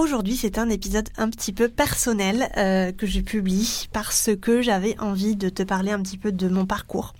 Aujourd'hui, 0.00 0.34
c'est 0.34 0.56
un 0.56 0.70
épisode 0.70 1.10
un 1.18 1.28
petit 1.28 1.52
peu 1.52 1.68
personnel 1.68 2.48
euh, 2.56 2.90
que 2.90 3.06
je 3.06 3.20
publie 3.20 3.86
parce 3.92 4.30
que 4.40 4.62
j'avais 4.62 4.98
envie 4.98 5.36
de 5.36 5.50
te 5.50 5.62
parler 5.62 5.90
un 5.90 6.00
petit 6.00 6.16
peu 6.16 6.32
de 6.32 6.48
mon 6.48 6.64
parcours. 6.64 7.12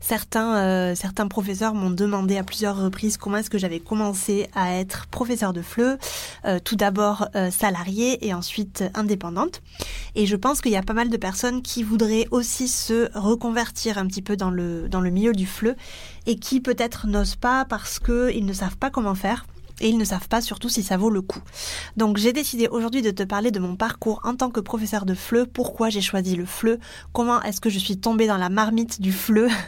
Certains, 0.00 0.56
euh, 0.56 0.94
certains 0.96 1.28
professeurs 1.28 1.74
m'ont 1.74 1.90
demandé 1.90 2.36
à 2.36 2.42
plusieurs 2.42 2.82
reprises 2.82 3.16
comment 3.16 3.36
est-ce 3.36 3.48
que 3.48 3.58
j'avais 3.58 3.78
commencé 3.78 4.48
à 4.56 4.74
être 4.74 5.06
professeur 5.06 5.52
de 5.52 5.62
FLE, 5.62 5.98
euh, 6.46 6.58
tout 6.58 6.74
d'abord 6.74 7.28
salarié 7.52 8.26
et 8.26 8.34
ensuite 8.34 8.82
indépendante. 8.94 9.62
Et 10.16 10.26
je 10.26 10.34
pense 10.34 10.60
qu'il 10.60 10.72
y 10.72 10.76
a 10.76 10.82
pas 10.82 10.94
mal 10.94 11.10
de 11.10 11.16
personnes 11.16 11.62
qui 11.62 11.84
voudraient 11.84 12.26
aussi 12.32 12.66
se 12.66 13.08
reconvertir 13.16 13.98
un 13.98 14.06
petit 14.08 14.22
peu 14.22 14.36
dans 14.36 14.50
le, 14.50 14.88
dans 14.88 15.00
le 15.00 15.10
milieu 15.10 15.32
du 15.32 15.46
FLE 15.46 15.76
et 16.26 16.34
qui 16.34 16.60
peut-être 16.60 17.06
n'osent 17.06 17.36
pas 17.36 17.64
parce 17.66 18.00
qu'ils 18.00 18.44
ne 18.44 18.52
savent 18.52 18.78
pas 18.78 18.90
comment 18.90 19.14
faire 19.14 19.46
et 19.80 19.88
ils 19.88 19.98
ne 19.98 20.04
savent 20.04 20.28
pas 20.28 20.40
surtout 20.40 20.68
si 20.68 20.82
ça 20.82 20.96
vaut 20.96 21.10
le 21.10 21.22
coup. 21.22 21.40
Donc 21.96 22.16
j'ai 22.16 22.32
décidé 22.32 22.68
aujourd'hui 22.68 23.02
de 23.02 23.10
te 23.10 23.22
parler 23.22 23.50
de 23.50 23.58
mon 23.58 23.76
parcours 23.76 24.20
en 24.24 24.34
tant 24.34 24.50
que 24.50 24.60
professeur 24.60 25.06
de 25.06 25.14
FLE, 25.14 25.46
pourquoi 25.46 25.90
j'ai 25.90 26.00
choisi 26.00 26.36
le 26.36 26.46
FLE, 26.46 26.78
comment 27.12 27.42
est-ce 27.42 27.60
que 27.60 27.70
je 27.70 27.78
suis 27.78 27.98
tombée 27.98 28.26
dans 28.26 28.38
la 28.38 28.48
marmite 28.48 29.00
du 29.00 29.12
FLE? 29.12 29.48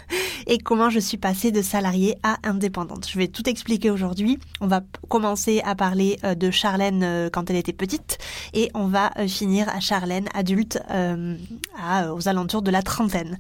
Et 0.47 0.57
comment 0.57 0.89
je 0.89 0.99
suis 0.99 1.19
passée 1.19 1.53
de 1.53 1.61
salariée 1.61 2.17
à 2.23 2.39
indépendante? 2.43 3.07
Je 3.07 3.19
vais 3.19 3.29
tout 3.29 3.47
expliquer 3.49 3.91
aujourd'hui. 3.91 4.39
On 4.63 4.67
va 4.67 4.81
commencer 5.09 5.61
à 5.63 5.75
parler 5.75 6.19
euh, 6.25 6.35
de 6.35 6.51
Charlène 6.51 7.03
euh, 7.03 7.29
quand 7.31 7.51
elle 7.51 7.57
était 7.57 7.75
petite 7.75 8.17
et 8.55 8.71
on 8.73 8.87
va 8.87 9.11
euh, 9.19 9.29
finir 9.29 9.69
à 9.69 9.81
Charlène 9.81 10.29
adulte 10.35 10.79
aux 10.89 12.29
alentours 12.29 12.63
de 12.63 12.71
la 12.71 12.83
trentaine. 12.83 13.39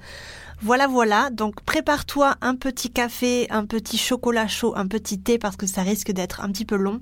Voilà, 0.60 0.88
voilà. 0.88 1.30
Donc 1.30 1.62
prépare-toi 1.62 2.34
un 2.40 2.56
petit 2.56 2.90
café, 2.90 3.46
un 3.50 3.64
petit 3.64 3.96
chocolat 3.96 4.48
chaud, 4.48 4.72
un 4.76 4.88
petit 4.88 5.20
thé 5.20 5.38
parce 5.38 5.56
que 5.56 5.66
ça 5.66 5.82
risque 5.82 6.10
d'être 6.10 6.40
un 6.40 6.50
petit 6.50 6.64
peu 6.64 6.76
long. 6.76 7.00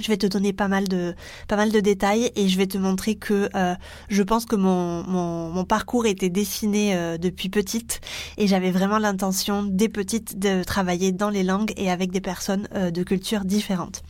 Je 0.00 0.06
vais 0.08 0.16
te 0.16 0.26
donner 0.26 0.52
pas 0.52 0.68
mal 0.68 0.86
de 0.86 1.14
pas 1.48 1.56
mal 1.56 1.72
de 1.72 1.80
détails 1.80 2.30
et 2.36 2.48
je 2.48 2.56
vais 2.58 2.66
te 2.66 2.78
montrer 2.78 3.16
que 3.16 3.48
euh, 3.56 3.74
je 4.08 4.22
pense 4.22 4.44
que 4.44 4.54
mon, 4.54 5.02
mon, 5.04 5.64
parcours 5.64 6.06
était 6.06 6.28
dessiné 6.28 6.94
euh, 6.94 7.18
depuis 7.18 7.48
petite 7.48 8.00
et 8.38 8.46
j'avais 8.46 8.70
vraiment 8.70 8.98
l'intention 8.98 9.64
dès 9.64 9.88
petite 9.88 10.38
de 10.38 10.62
travailler 10.62 11.10
dans 11.10 11.30
les 11.30 11.42
langues 11.42 11.72
et 11.76 11.90
avec 11.90 12.12
des 12.12 12.20
personnes 12.20 12.68
euh, 12.74 12.92
de 12.92 13.02
cultures 13.02 13.44
différentes. 13.44 14.02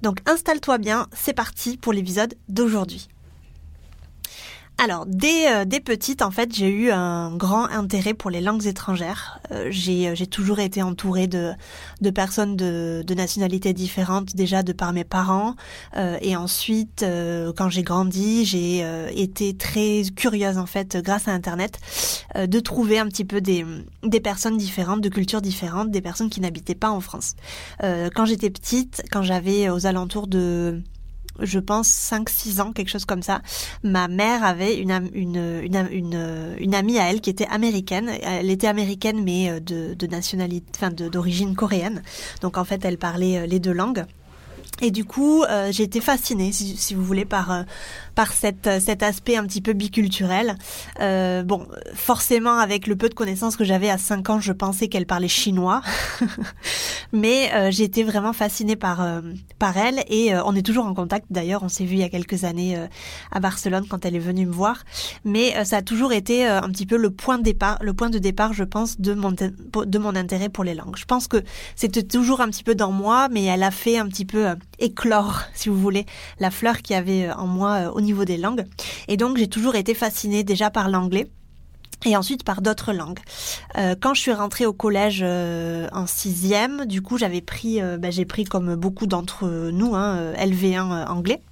Donc 0.00 0.18
installe-toi 0.26 0.78
bien, 0.78 1.08
c'est 1.12 1.34
parti 1.34 1.76
pour 1.76 1.92
l'épisode 1.92 2.34
d'aujourd'hui. 2.48 3.08
Alors, 4.80 5.06
dès, 5.06 5.50
euh, 5.50 5.64
dès 5.64 5.80
petite, 5.80 6.22
en 6.22 6.30
fait, 6.30 6.54
j'ai 6.54 6.68
eu 6.68 6.92
un 6.92 7.36
grand 7.36 7.64
intérêt 7.64 8.14
pour 8.14 8.30
les 8.30 8.40
langues 8.40 8.64
étrangères. 8.64 9.40
Euh, 9.50 9.66
j'ai, 9.70 10.06
euh, 10.06 10.14
j'ai 10.14 10.28
toujours 10.28 10.60
été 10.60 10.82
entourée 10.82 11.26
de, 11.26 11.50
de 12.00 12.10
personnes 12.10 12.54
de, 12.54 13.02
de 13.04 13.14
nationalités 13.14 13.72
différentes, 13.72 14.36
déjà 14.36 14.62
de 14.62 14.72
par 14.72 14.92
mes 14.92 15.02
parents. 15.02 15.56
et 15.96 16.36
ensuite, 16.36 17.04
quand 17.56 17.68
j'ai 17.68 17.82
grandi, 17.82 18.44
j'ai 18.44 18.84
été 19.20 19.56
très 19.56 20.02
curieuse, 20.14 20.58
en 20.58 20.66
fait, 20.66 20.96
grâce 20.96 21.26
à 21.26 21.32
Internet, 21.32 21.80
de 22.36 22.60
trouver 22.60 22.98
un 22.98 23.06
petit 23.06 23.24
peu 23.24 23.40
des, 23.40 23.64
des 24.04 24.20
personnes 24.20 24.56
différentes, 24.56 25.00
de 25.00 25.08
cultures 25.08 25.42
différentes, 25.42 25.90
des 25.90 26.00
personnes 26.00 26.30
qui 26.30 26.40
n'habitaient 26.40 26.74
pas 26.74 26.90
en 26.90 27.00
France. 27.00 27.34
quand 27.80 28.26
j'étais 28.26 28.50
petite, 28.50 29.02
quand 29.10 29.22
j'avais 29.22 29.70
aux 29.70 29.86
alentours 29.86 30.28
de 30.28 30.82
je 31.40 31.58
pense 31.58 31.88
5-6 31.88 32.60
ans, 32.60 32.72
quelque 32.72 32.90
chose 32.90 33.04
comme 33.04 33.22
ça, 33.22 33.42
ma 33.82 34.08
mère 34.08 34.44
avait 34.44 34.76
une, 34.76 35.08
une, 35.14 35.68
une, 35.90 36.74
amie 36.74 36.98
à 36.98 37.10
elle 37.10 37.20
qui 37.20 37.30
était 37.30 37.46
américaine. 37.46 38.10
Elle 38.22 38.50
était 38.50 38.66
américaine 38.66 39.22
mais 39.22 39.50
euh, 39.50 39.60
de, 39.60 39.94
de 39.94 40.06
nationalité, 40.06 40.66
enfin 40.76 40.90
d'origine 40.90 41.54
coréenne. 41.54 42.02
Donc 42.42 42.56
en 42.56 42.64
fait, 42.64 42.84
elle 42.84 42.98
parlait 42.98 43.38
euh, 43.38 43.46
les 43.46 43.60
deux 43.60 43.72
langues. 43.72 44.04
Et 44.80 44.90
du 44.90 45.04
coup, 45.04 45.42
euh, 45.42 45.72
j'ai 45.72 45.82
été 45.82 46.00
fascinée, 46.00 46.52
si, 46.52 46.94
vous 46.94 47.04
voulez, 47.04 47.24
par 47.24 47.50
euh, 47.50 47.62
par 48.18 48.32
cette, 48.32 48.68
cet 48.80 49.04
aspect 49.04 49.36
un 49.36 49.44
petit 49.44 49.60
peu 49.60 49.74
biculturel. 49.74 50.56
Euh, 50.98 51.44
bon, 51.44 51.68
forcément, 51.94 52.58
avec 52.58 52.88
le 52.88 52.96
peu 52.96 53.08
de 53.08 53.14
connaissances 53.14 53.54
que 53.54 53.62
j'avais 53.62 53.90
à 53.90 53.96
5 53.96 54.28
ans, 54.30 54.40
je 54.40 54.52
pensais 54.52 54.88
qu'elle 54.88 55.06
parlait 55.06 55.28
chinois, 55.28 55.82
mais 57.12 57.48
euh, 57.54 57.70
j'ai 57.70 57.84
été 57.84 58.02
vraiment 58.02 58.32
fascinée 58.32 58.74
par 58.74 59.02
euh, 59.02 59.20
par 59.60 59.76
elle 59.76 60.02
et 60.08 60.34
on 60.34 60.52
est 60.56 60.66
toujours 60.66 60.86
en 60.86 60.94
contact. 60.94 61.26
D'ailleurs, 61.30 61.62
on 61.62 61.68
s'est 61.68 61.84
vu 61.84 61.92
il 61.92 62.00
y 62.00 62.02
a 62.02 62.08
quelques 62.08 62.42
années 62.42 62.76
à 63.30 63.38
Barcelone 63.38 63.86
quand 63.88 64.04
elle 64.04 64.16
est 64.16 64.18
venue 64.18 64.46
me 64.46 64.52
voir. 64.52 64.82
Mais 65.24 65.64
ça 65.64 65.76
a 65.76 65.82
toujours 65.82 66.12
été 66.12 66.44
un 66.44 66.68
petit 66.70 66.86
peu 66.86 66.96
le 66.96 67.10
point 67.10 67.38
de 67.38 67.44
départ, 67.44 67.78
le 67.82 67.94
point 67.94 68.10
de 68.10 68.18
départ, 68.18 68.52
je 68.52 68.64
pense, 68.64 69.00
de 69.00 69.14
mon 69.14 69.30
de 69.30 69.98
mon 69.98 70.16
intérêt 70.16 70.48
pour 70.48 70.64
les 70.64 70.74
langues. 70.74 70.96
Je 70.96 71.04
pense 71.04 71.28
que 71.28 71.44
c'était 71.76 72.02
toujours 72.02 72.40
un 72.40 72.48
petit 72.48 72.64
peu 72.64 72.74
dans 72.74 72.90
moi, 72.90 73.28
mais 73.30 73.44
elle 73.44 73.62
a 73.62 73.70
fait 73.70 73.96
un 73.96 74.08
petit 74.08 74.24
peu 74.24 74.48
éclore, 74.78 75.42
si 75.54 75.68
vous 75.68 75.78
voulez, 75.78 76.06
la 76.38 76.50
fleur 76.50 76.82
qui 76.82 76.94
avait 76.94 77.26
euh, 77.26 77.34
en 77.34 77.46
moi 77.46 77.72
euh, 77.74 77.90
au 77.90 78.00
niveau 78.00 78.24
des 78.24 78.36
langues. 78.36 78.64
Et 79.08 79.16
donc 79.16 79.36
j'ai 79.36 79.48
toujours 79.48 79.74
été 79.74 79.94
fascinée 79.94 80.44
déjà 80.44 80.70
par 80.70 80.88
l'anglais 80.88 81.28
et 82.04 82.16
ensuite 82.16 82.44
par 82.44 82.62
d'autres 82.62 82.92
langues. 82.92 83.18
Euh, 83.76 83.94
quand 84.00 84.14
je 84.14 84.20
suis 84.20 84.32
rentrée 84.32 84.66
au 84.66 84.72
collège 84.72 85.22
en 85.22 86.06
sixième, 86.06 86.86
du 86.86 87.02
coup 87.02 87.18
j'avais 87.18 87.40
pris, 87.40 87.80
ben, 87.80 88.12
j'ai 88.12 88.24
pris 88.24 88.44
comme 88.44 88.76
beaucoup 88.76 89.06
d'entre 89.06 89.48
nous, 89.70 89.96
hein, 89.96 90.32
LV1 90.34 91.08
anglais. 91.08 91.42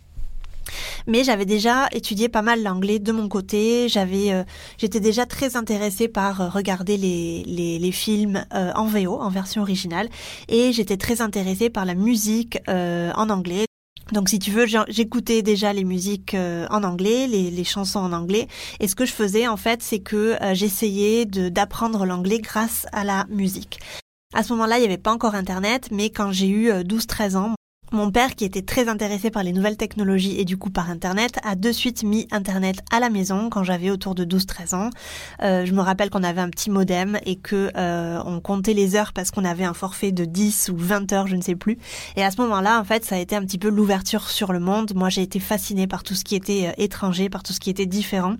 Mais 1.06 1.24
j'avais 1.24 1.44
déjà 1.44 1.88
étudié 1.92 2.28
pas 2.28 2.42
mal 2.42 2.62
l'anglais 2.62 2.98
de 2.98 3.12
mon 3.12 3.28
côté. 3.28 3.88
J'avais, 3.88 4.44
j'étais 4.78 5.00
déjà 5.00 5.26
très 5.26 5.56
intéressée 5.56 6.08
par 6.08 6.52
regarder 6.52 6.96
les, 6.96 7.44
les, 7.46 7.78
les 7.78 7.92
films 7.92 8.44
en 8.52 8.86
VO, 8.86 9.20
en 9.20 9.30
version 9.30 9.62
originale, 9.62 10.08
et 10.48 10.72
j'étais 10.72 10.96
très 10.96 11.20
intéressée 11.20 11.70
par 11.70 11.84
la 11.84 11.94
musique 11.94 12.58
en 12.68 13.30
anglais. 13.30 13.66
Donc 14.12 14.28
si 14.28 14.38
tu 14.38 14.50
veux, 14.50 14.66
j'écoutais 14.88 15.42
déjà 15.42 15.72
les 15.72 15.84
musiques 15.84 16.34
en 16.34 16.82
anglais, 16.84 17.26
les, 17.26 17.50
les, 17.50 17.64
chansons 17.64 18.00
en 18.00 18.12
anglais, 18.12 18.46
et 18.78 18.88
ce 18.88 18.94
que 18.94 19.04
je 19.04 19.12
faisais 19.12 19.48
en 19.48 19.56
fait, 19.56 19.82
c'est 19.82 20.00
que 20.00 20.36
j'essayais 20.52 21.24
d'apprendre 21.26 22.06
l'anglais 22.06 22.38
grâce 22.38 22.86
à 22.92 23.04
la 23.04 23.26
musique. 23.28 23.80
À 24.34 24.42
ce 24.42 24.52
moment-là, 24.52 24.76
il 24.78 24.80
n'y 24.80 24.86
avait 24.86 24.98
pas 24.98 25.12
encore 25.12 25.34
Internet, 25.34 25.88
mais 25.90 26.10
quand 26.10 26.30
j'ai 26.30 26.48
eu 26.48 26.70
12-13 26.70 27.36
ans, 27.36 27.54
mon 27.92 28.10
père, 28.10 28.34
qui 28.34 28.44
était 28.44 28.62
très 28.62 28.88
intéressé 28.88 29.30
par 29.30 29.42
les 29.42 29.52
nouvelles 29.52 29.76
technologies 29.76 30.40
et 30.40 30.44
du 30.44 30.56
coup 30.56 30.70
par 30.70 30.90
Internet, 30.90 31.38
a 31.44 31.54
de 31.54 31.70
suite 31.72 32.02
mis 32.02 32.26
Internet 32.32 32.76
à 32.90 33.00
la 33.00 33.10
maison 33.10 33.48
quand 33.48 33.62
j'avais 33.62 33.90
autour 33.90 34.14
de 34.14 34.24
12-13 34.24 34.74
ans. 34.74 34.90
Euh, 35.42 35.64
je 35.64 35.72
me 35.72 35.80
rappelle 35.80 36.10
qu'on 36.10 36.22
avait 36.24 36.40
un 36.40 36.50
petit 36.50 36.70
modem 36.70 37.18
et 37.24 37.36
que 37.36 37.70
euh, 37.76 38.20
on 38.24 38.40
comptait 38.40 38.74
les 38.74 38.96
heures 38.96 39.12
parce 39.12 39.30
qu'on 39.30 39.44
avait 39.44 39.64
un 39.64 39.74
forfait 39.74 40.12
de 40.12 40.24
10 40.24 40.70
ou 40.72 40.76
20 40.76 41.12
heures, 41.12 41.26
je 41.26 41.36
ne 41.36 41.42
sais 41.42 41.54
plus. 41.54 41.78
Et 42.16 42.24
à 42.24 42.30
ce 42.30 42.40
moment-là, 42.40 42.80
en 42.80 42.84
fait, 42.84 43.04
ça 43.04 43.16
a 43.16 43.18
été 43.18 43.36
un 43.36 43.42
petit 43.42 43.58
peu 43.58 43.68
l'ouverture 43.68 44.28
sur 44.28 44.52
le 44.52 44.60
monde. 44.60 44.92
Moi, 44.94 45.08
j'ai 45.08 45.22
été 45.22 45.38
fascinée 45.38 45.86
par 45.86 46.02
tout 46.02 46.14
ce 46.14 46.24
qui 46.24 46.34
était 46.34 46.68
euh, 46.68 46.82
étranger, 46.82 47.28
par 47.28 47.42
tout 47.42 47.52
ce 47.52 47.60
qui 47.60 47.70
était 47.70 47.86
différent. 47.86 48.34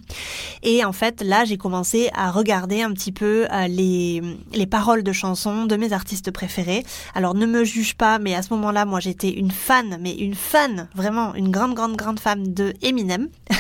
Et 0.63 0.84
en 0.84 0.93
fait, 0.93 1.23
là, 1.23 1.45
j'ai 1.45 1.57
commencé 1.57 2.11
à 2.15 2.31
regarder 2.31 2.83
un 2.83 2.93
petit 2.93 3.13
peu 3.13 3.47
euh, 3.53 3.69
les, 3.69 4.23
les 4.53 4.67
paroles 4.67 5.05
de 5.05 5.13
chansons 5.13 5.67
de 5.67 5.77
mes 5.77 5.93
artistes 5.93 6.31
préférés. 6.31 6.84
Alors, 7.15 7.34
ne 7.34 7.47
me 7.47 7.65
juge 7.65 7.95
pas, 7.95 8.19
mais 8.19 8.34
à 8.34 8.43
ce 8.43 8.53
moment-là, 8.55 8.84
moi, 8.84 8.99
j'étais 9.01 9.36
une 9.37 9.51
fan, 9.51 9.99
mais 10.01 10.15
une 10.15 10.35
fan, 10.35 10.89
vraiment 10.95 11.35
une 11.35 11.51
grande, 11.51 11.75
grande, 11.75 11.97
grande 11.97 12.19
fan 12.19 12.55
de 12.55 12.73
Eminem. 12.83 13.29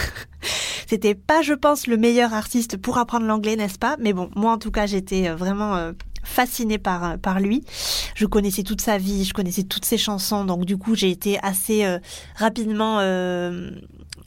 C'était 0.86 1.14
pas, 1.14 1.42
je 1.42 1.52
pense, 1.52 1.86
le 1.86 1.96
meilleur 1.96 2.32
artiste 2.32 2.76
pour 2.76 2.98
apprendre 2.98 3.26
l'anglais, 3.26 3.56
n'est-ce 3.56 3.78
pas? 3.78 3.96
Mais 4.00 4.12
bon, 4.12 4.30
moi 4.34 4.52
en 4.52 4.58
tout 4.58 4.70
cas, 4.70 4.86
j'étais 4.86 5.28
euh, 5.28 5.36
vraiment 5.36 5.76
euh, 5.76 5.92
fascinée 6.24 6.78
par 6.78 7.04
euh, 7.04 7.16
par 7.16 7.40
lui. 7.40 7.64
Je 8.14 8.26
connaissais 8.26 8.62
toute 8.62 8.80
sa 8.80 8.96
vie, 8.96 9.24
je 9.24 9.34
connaissais 9.34 9.64
toutes 9.64 9.84
ses 9.84 9.98
chansons, 9.98 10.44
donc 10.44 10.64
du 10.64 10.76
coup, 10.76 10.94
j'ai 10.94 11.10
été 11.10 11.38
assez 11.42 11.84
rapidement 12.36 12.96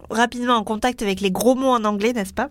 rapidement 0.10 0.56
en 0.56 0.64
contact 0.64 1.02
avec 1.02 1.22
les 1.22 1.32
gros 1.32 1.56
mots 1.56 1.72
en 1.72 1.84
anglais, 1.86 2.14
n'est-ce 2.14 2.34
pas? 2.34 2.50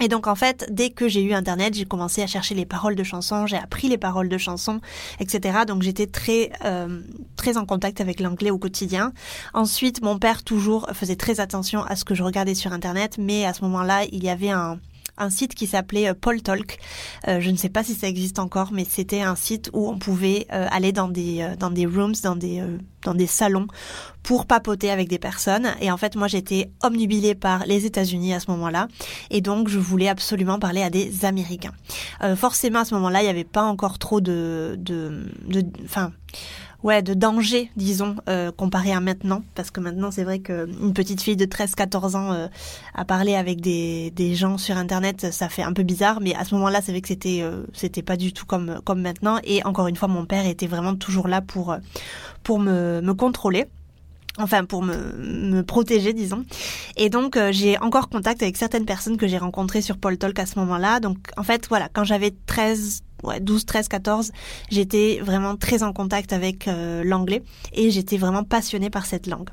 Et 0.00 0.08
donc 0.08 0.26
en 0.26 0.34
fait, 0.34 0.66
dès 0.70 0.90
que 0.90 1.08
j'ai 1.08 1.22
eu 1.22 1.32
Internet, 1.32 1.74
j'ai 1.74 1.84
commencé 1.84 2.22
à 2.22 2.26
chercher 2.26 2.54
les 2.54 2.66
paroles 2.66 2.94
de 2.94 3.02
chansons, 3.02 3.46
j'ai 3.46 3.56
appris 3.56 3.88
les 3.88 3.98
paroles 3.98 4.28
de 4.28 4.38
chansons, 4.38 4.80
etc. 5.18 5.60
Donc 5.66 5.82
j'étais 5.82 6.06
très 6.06 6.52
euh, 6.64 7.00
très 7.36 7.56
en 7.56 7.66
contact 7.66 8.00
avec 8.00 8.20
l'anglais 8.20 8.50
au 8.50 8.58
quotidien. 8.58 9.12
Ensuite, 9.54 10.02
mon 10.02 10.18
père 10.18 10.44
toujours 10.44 10.88
faisait 10.92 11.16
très 11.16 11.40
attention 11.40 11.82
à 11.82 11.96
ce 11.96 12.04
que 12.04 12.14
je 12.14 12.22
regardais 12.22 12.54
sur 12.54 12.72
Internet, 12.72 13.16
mais 13.18 13.44
à 13.44 13.52
ce 13.52 13.62
moment-là, 13.62 14.04
il 14.12 14.22
y 14.22 14.30
avait 14.30 14.50
un 14.50 14.78
un 15.18 15.30
site 15.30 15.54
qui 15.54 15.66
s'appelait 15.66 16.14
Paul 16.14 16.42
Talk. 16.42 16.78
je 17.26 17.50
ne 17.50 17.56
sais 17.56 17.68
pas 17.68 17.84
si 17.84 17.94
ça 17.94 18.08
existe 18.08 18.38
encore, 18.38 18.70
mais 18.72 18.86
c'était 18.88 19.20
un 19.20 19.36
site 19.36 19.70
où 19.72 19.88
on 19.88 19.98
pouvait 19.98 20.46
aller 20.50 20.92
dans 20.92 21.08
des 21.08 21.46
dans 21.58 21.70
des 21.70 21.86
rooms, 21.86 22.14
dans 22.22 22.36
des 22.36 22.62
dans 23.02 23.14
des 23.14 23.26
salons 23.26 23.66
pour 24.22 24.46
papoter 24.46 24.90
avec 24.90 25.08
des 25.08 25.18
personnes. 25.18 25.68
Et 25.80 25.90
en 25.90 25.96
fait, 25.96 26.16
moi, 26.16 26.26
j'étais 26.28 26.70
omnubilée 26.82 27.34
par 27.34 27.64
les 27.66 27.86
États-Unis 27.86 28.34
à 28.34 28.40
ce 28.40 28.50
moment-là, 28.50 28.88
et 29.30 29.40
donc 29.40 29.68
je 29.68 29.78
voulais 29.78 30.08
absolument 30.08 30.58
parler 30.58 30.82
à 30.82 30.90
des 30.90 31.24
Américains. 31.24 31.72
forcément, 32.36 32.80
à 32.80 32.84
ce 32.84 32.94
moment-là, 32.94 33.20
il 33.20 33.24
n'y 33.24 33.30
avait 33.30 33.44
pas 33.44 33.64
encore 33.64 33.98
trop 33.98 34.20
de 34.20 34.76
de 34.78 35.26
enfin 35.84 36.12
ouais, 36.82 37.02
de 37.02 37.14
danger, 37.14 37.70
disons, 37.76 38.16
euh, 38.28 38.52
comparé 38.52 38.92
à 38.92 39.00
maintenant. 39.00 39.42
Parce 39.54 39.70
que 39.70 39.80
maintenant, 39.80 40.10
c'est 40.10 40.24
vrai 40.24 40.40
qu'une 40.40 40.92
petite 40.94 41.20
fille 41.20 41.36
de 41.36 41.46
13-14 41.46 42.16
ans 42.16 42.32
euh, 42.32 42.48
à 42.94 43.04
parler 43.04 43.34
avec 43.34 43.60
des, 43.60 44.34
gens 44.34 44.58
sur 44.58 44.76
Internet, 44.76 45.32
ça 45.32 45.48
fait 45.48 45.62
un 45.62 45.72
peu 45.72 45.82
bizarre. 45.82 46.20
Mais 46.20 46.34
à 46.34 46.44
ce 46.44 46.54
moment-là, 46.54 46.80
c'est 46.82 46.92
vrai 46.92 47.00
que 47.00 47.08
c'était 47.08 47.40
euh, 47.42 47.64
c'était 47.72 48.02
pas 48.02 48.16
du 48.16 48.32
tout 48.32 48.46
comme, 48.46 48.80
comme 48.84 49.00
maintenant. 49.00 49.38
Et 49.44 49.64
encore 49.64 49.88
une 49.88 49.96
fois, 49.96 50.08
mon 50.08 50.24
père 50.24 50.46
était 50.46 50.66
vraiment 50.66 50.94
toujours 50.94 51.28
là 51.28 51.40
pour, 51.40 51.76
pour 52.42 52.58
me, 52.58 53.00
me 53.00 53.14
contrôler 53.14 53.66
enfin 54.40 54.64
pour 54.64 54.84
me, 54.84 54.94
me 54.94 55.62
protéger 55.62 56.12
disons 56.12 56.44
et 56.96 57.10
donc 57.10 57.36
j'ai 57.50 57.76
encore 57.80 58.08
contact 58.08 58.40
avec 58.40 58.56
certaines 58.56 58.84
personnes 58.84 59.16
que 59.16 59.26
j'ai 59.26 59.38
rencontrées 59.38 59.82
sur 59.82 59.98
Paul 59.98 60.16
Talk 60.16 60.38
à 60.38 60.46
ce 60.46 60.60
moment-là 60.60 61.00
donc 61.00 61.16
en 61.36 61.42
fait 61.42 61.66
voilà 61.68 61.88
quand 61.92 62.04
j'avais 62.04 62.32
13 62.46 63.02
ouais, 63.22 63.40
12, 63.40 63.64
13, 63.66 63.88
14, 63.88 64.32
j'étais 64.70 65.20
vraiment 65.22 65.56
très 65.56 65.82
en 65.82 65.92
contact 65.92 66.32
avec 66.32 66.68
euh, 66.68 67.02
l'anglais 67.04 67.42
et 67.72 67.90
j'étais 67.90 68.16
vraiment 68.16 68.44
passionnée 68.44 68.90
par 68.90 69.06
cette 69.06 69.26
langue. 69.26 69.50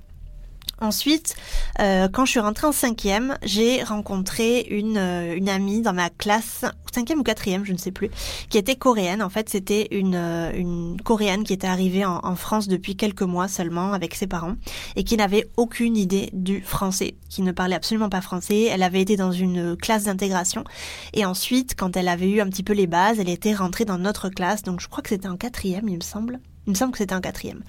Ensuite, 0.82 1.36
euh, 1.80 2.10
quand 2.10 2.26
je 2.26 2.32
suis 2.32 2.40
rentrée 2.40 2.68
en 2.68 2.74
cinquième, 2.74 3.38
j'ai 3.44 3.82
rencontré 3.82 4.62
une, 4.70 4.98
euh, 4.98 5.36
une 5.36 5.48
amie 5.48 5.82
dans 5.82 5.94
ma 5.94 6.10
classe, 6.10 6.66
cinquième 6.94 7.20
ou 7.20 7.24
quatrième, 7.24 7.66
je 7.66 7.72
ne 7.72 7.78
sais 7.78 7.92
plus, 7.92 8.10
qui 8.50 8.58
était 8.58 8.76
coréenne. 8.76 9.22
En 9.22 9.30
fait, 9.30 9.48
c'était 9.50 9.88
une, 9.92 10.16
euh, 10.16 10.52
une 10.54 11.00
coréenne 11.02 11.46
qui 11.46 11.54
était 11.54 11.68
arrivée 11.68 12.04
en, 12.04 12.20
en, 12.24 12.36
France 12.36 12.68
depuis 12.68 12.98
quelques 12.98 13.22
mois 13.22 13.48
seulement 13.48 13.94
avec 13.94 14.16
ses 14.16 14.28
parents 14.28 14.56
et 14.98 15.06
qui 15.06 15.16
n'avait 15.16 15.48
aucune 15.56 15.96
idée 15.96 16.30
du 16.34 16.62
français, 16.62 17.16
qui 17.30 17.42
ne 17.42 17.54
parlait 17.54 17.76
absolument 17.76 18.10
pas 18.10 18.22
français. 18.22 18.64
Elle 18.64 18.84
avait 18.84 19.02
été 19.02 19.16
dans 19.16 19.32
une 19.32 19.78
classe 19.78 20.04
d'intégration 20.04 20.66
et 21.14 21.26
ensuite, 21.26 21.76
quand 21.78 21.96
elle 21.96 22.10
avait 22.10 22.30
eu 22.30 22.42
un 22.42 22.50
petit 22.50 22.64
peu 22.64 22.74
les 22.74 22.88
bases, 22.88 23.20
elle 23.20 23.30
était 23.30 23.54
rentrée 23.54 23.86
dans 23.86 23.98
notre 23.98 24.28
classe. 24.28 24.64
Donc, 24.64 24.82
je 24.82 24.90
crois 24.90 25.02
que 25.02 25.10
c'était 25.10 25.30
en 25.30 25.38
quatrième, 25.38 25.88
il 25.88 25.96
me 25.96 26.04
semble. 26.04 26.40
Il 26.68 26.72
me 26.72 26.76
semble 26.76 26.92
que 26.92 26.98
c'était 26.98 27.14
un 27.14 27.22
quatrième. 27.22 27.62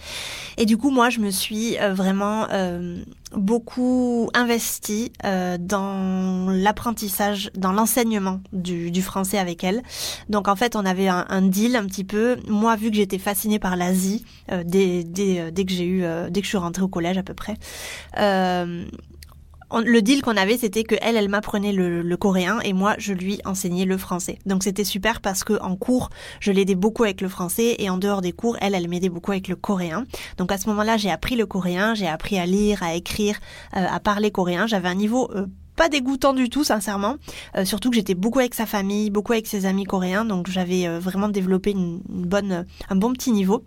Et 0.57 0.65
du 0.65 0.77
coup, 0.77 0.91
moi, 0.91 1.11
je 1.11 1.21
me 1.21 1.31
suis 1.31 1.79
euh, 1.79 1.93
vraiment 1.93 2.47
euh, 2.51 3.03
beaucoup 3.35 4.31
investie 4.33 5.13
euh, 5.25 5.59
dans 5.61 6.49
l'apprentissage, 6.51 7.51
dans 7.55 7.73
l'enseignement 7.73 8.41
du, 8.53 8.91
du, 8.91 9.03
français 9.03 9.39
avec 9.39 9.65
elle. 9.65 9.83
Donc, 10.31 10.49
en 10.49 10.57
fait, 10.57 10.77
on 10.77 10.87
avait 10.87 11.09
un, 11.09 11.27
un 11.29 11.43
deal 11.43 11.77
un 11.77 11.85
petit 11.87 12.05
peu. 12.05 12.37
Moi, 12.49 12.75
vu 12.77 12.91
que 12.91 12.97
j'étais 12.97 13.19
fascinée 13.19 13.59
par 13.59 13.77
l'Asie 13.77 14.25
dès, 14.65 15.05
dès, 15.05 15.51
dès, 15.51 15.65
que 15.65 15.73
j'ai 15.73 15.87
eu, 15.87 16.05
dès 16.31 16.41
que 16.41 16.45
je 16.45 16.49
suis 16.49 16.59
rentrée 16.59 16.83
au 16.83 16.89
collège 16.89 17.19
à 17.19 17.23
peu 17.23 17.35
près, 17.35 17.57
le 19.85 20.03
deal 20.03 20.23
qu'on 20.23 20.37
avait, 20.37 20.57
c'était 20.57 20.85
que 20.85 20.95
elle, 21.01 21.29
m'apprenait 21.29 21.73
le, 21.73 22.17
coréen 22.17 22.61
et 22.61 22.73
moi, 22.73 22.95
je 22.99 23.13
lui 23.13 23.41
enseignais 23.45 23.85
le 23.85 23.99
français. 23.99 24.39
Donc 24.47 24.63
c'était 24.63 24.85
super 24.85 25.21
parce 25.21 25.45
que 25.45 25.61
en 25.61 25.77
cours, 25.77 26.11
je 26.41 26.53
l'aidais 26.53 26.75
beaucoup 26.75 27.05
avec 27.05 27.21
le 27.21 27.29
français 27.29 27.77
et 27.79 27.91
en 27.91 27.99
dehors 27.99 28.23
des 28.23 28.33
cours, 28.33 28.57
elle, 28.61 28.75
elle 28.75 28.89
m'aidait 28.89 29.09
beaucoup 29.09 29.33
avec 29.33 29.49
le 29.49 29.57
coréen. 29.57 30.05
Donc 30.39 30.53
à 30.53 30.59
ce 30.59 30.69
moment-là, 30.71 30.97
j'ai 30.97 31.11
appris 31.11 31.37
le 31.37 31.47
coréen, 31.47 31.95
j'ai 31.95 32.07
appris 32.07 32.39
à 32.39 32.47
lire, 32.47 32.83
à 32.83 32.95
écrire, 32.95 33.39
euh, 33.77 33.85
à 33.89 34.01
parler 34.01 34.31
coréen. 34.31 34.67
J'avais 34.67 34.89
un 34.89 34.95
niveau 34.95 35.31
euh, 35.35 35.47
pas 35.77 35.89
dégoûtant 35.89 36.33
du 36.33 36.49
tout, 36.49 36.65
sincèrement. 36.65 37.17
Euh, 37.57 37.65
surtout 37.65 37.91
que 37.91 37.97
j'étais 37.97 38.15
beaucoup 38.15 38.39
avec 38.39 38.55
sa 38.55 38.67
famille, 38.67 39.11
beaucoup 39.11 39.33
avec 39.33 39.47
ses 39.47 39.67
amis 39.67 39.85
coréens, 39.85 40.25
donc 40.25 40.49
j'avais 40.49 40.89
vraiment 40.99 41.29
développé 41.29 41.73
une 41.73 42.01
bonne, 42.07 42.65
un 42.89 42.97
bon 42.97 43.13
petit 43.13 43.33
niveau. 43.33 43.63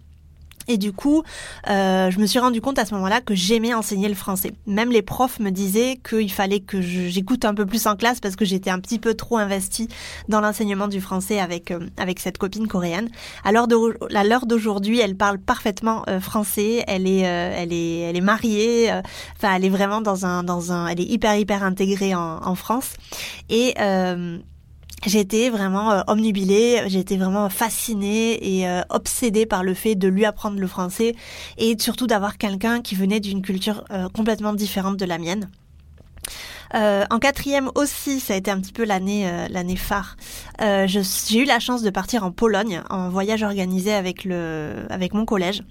Et 0.69 0.77
du 0.77 0.93
coup, 0.93 1.23
euh, 1.67 2.11
je 2.11 2.19
me 2.19 2.27
suis 2.27 2.37
rendu 2.37 2.61
compte 2.61 2.77
à 2.77 2.85
ce 2.85 2.93
moment-là 2.93 3.21
que 3.21 3.33
j'aimais 3.33 3.73
enseigner 3.73 4.07
le 4.07 4.13
français. 4.13 4.53
Même 4.67 4.91
les 4.91 5.01
profs 5.01 5.39
me 5.39 5.49
disaient 5.49 5.99
qu'il 6.07 6.31
fallait 6.31 6.59
que 6.59 6.79
j'écoute 6.79 7.43
un 7.43 7.55
peu 7.55 7.65
plus 7.65 7.87
en 7.87 7.95
classe 7.95 8.19
parce 8.19 8.35
que 8.35 8.45
j'étais 8.45 8.69
un 8.69 8.79
petit 8.79 8.99
peu 8.99 9.15
trop 9.15 9.37
investie 9.37 9.89
dans 10.27 10.41
l'enseignement 10.41 10.87
du 10.87 11.01
français 11.01 11.39
avec 11.39 11.71
euh, 11.71 11.79
avec 11.97 12.19
cette 12.19 12.37
copine 12.37 12.67
coréenne. 12.67 13.09
À 13.43 13.51
l'heure 13.51 14.45
d'aujourd'hui, 14.45 14.99
elle 14.99 15.15
parle 15.15 15.39
parfaitement 15.39 16.03
euh, 16.07 16.19
français. 16.19 16.83
Elle 16.87 17.07
est 17.07 17.21
elle 17.21 17.73
est 17.73 17.99
elle 18.01 18.15
est 18.15 18.21
mariée. 18.21 18.91
Enfin, 19.37 19.55
elle 19.55 19.65
est 19.65 19.69
vraiment 19.69 20.01
dans 20.01 20.27
un 20.27 20.43
dans 20.43 20.71
un. 20.71 20.85
Elle 20.87 21.01
est 21.01 21.09
hyper 21.09 21.35
hyper 21.35 21.63
intégrée 21.63 22.13
en, 22.13 22.45
en 22.45 22.53
France 22.53 22.93
et 23.49 23.73
J'étais 25.05 25.49
vraiment 25.49 25.91
euh, 25.91 26.01
j'étais 26.87 27.15
vraiment 27.15 27.49
fascinée 27.49 28.57
et 28.57 28.67
euh, 28.67 28.81
obsédée 28.89 29.45
par 29.45 29.63
le 29.63 29.73
fait 29.73 29.95
de 29.95 30.07
lui 30.07 30.25
apprendre 30.25 30.59
le 30.59 30.67
français 30.67 31.15
et 31.57 31.75
surtout 31.79 32.07
d'avoir 32.07 32.37
quelqu'un 32.37 32.81
qui 32.81 32.95
venait 32.95 33.19
d'une 33.19 33.41
culture 33.41 33.85
euh, 33.91 34.09
complètement 34.09 34.53
différente 34.53 34.97
de 34.97 35.05
la 35.05 35.17
mienne. 35.17 35.49
Euh, 36.75 37.05
en 37.09 37.19
quatrième 37.19 37.69
aussi, 37.75 38.19
ça 38.19 38.33
a 38.33 38.37
été 38.37 38.51
un 38.51 38.59
petit 38.59 38.73
peu 38.73 38.83
l'année 38.83 39.27
euh, 39.27 39.47
l'année 39.49 39.75
phare. 39.75 40.17
Euh, 40.61 40.87
j'ai 40.87 41.39
eu 41.39 41.45
la 41.45 41.59
chance 41.59 41.81
de 41.81 41.89
partir 41.89 42.23
en 42.23 42.31
Pologne 42.31 42.81
en 42.89 43.09
voyage 43.09 43.43
organisé 43.43 43.93
avec 43.93 44.23
le 44.23 44.85
avec 44.89 45.13
mon 45.13 45.25
collège 45.25 45.63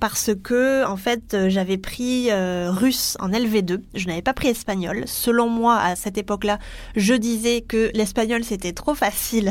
parce 0.00 0.30
que 0.42 0.86
en 0.86 0.96
fait 0.96 1.36
j'avais 1.48 1.78
pris 1.78 2.30
russe 2.32 3.16
en 3.20 3.30
LV2. 3.30 3.80
Je 3.94 4.06
n'avais 4.06 4.22
pas 4.22 4.34
pris 4.34 4.48
espagnol. 4.48 5.04
Selon 5.06 5.48
moi, 5.48 5.78
à 5.78 5.96
cette 5.96 6.18
époque-là, 6.18 6.58
je 6.96 7.14
disais 7.14 7.62
que 7.62 7.90
l'espagnol 7.94 8.44
c'était 8.44 8.72
trop 8.72 8.94
facile 8.94 9.50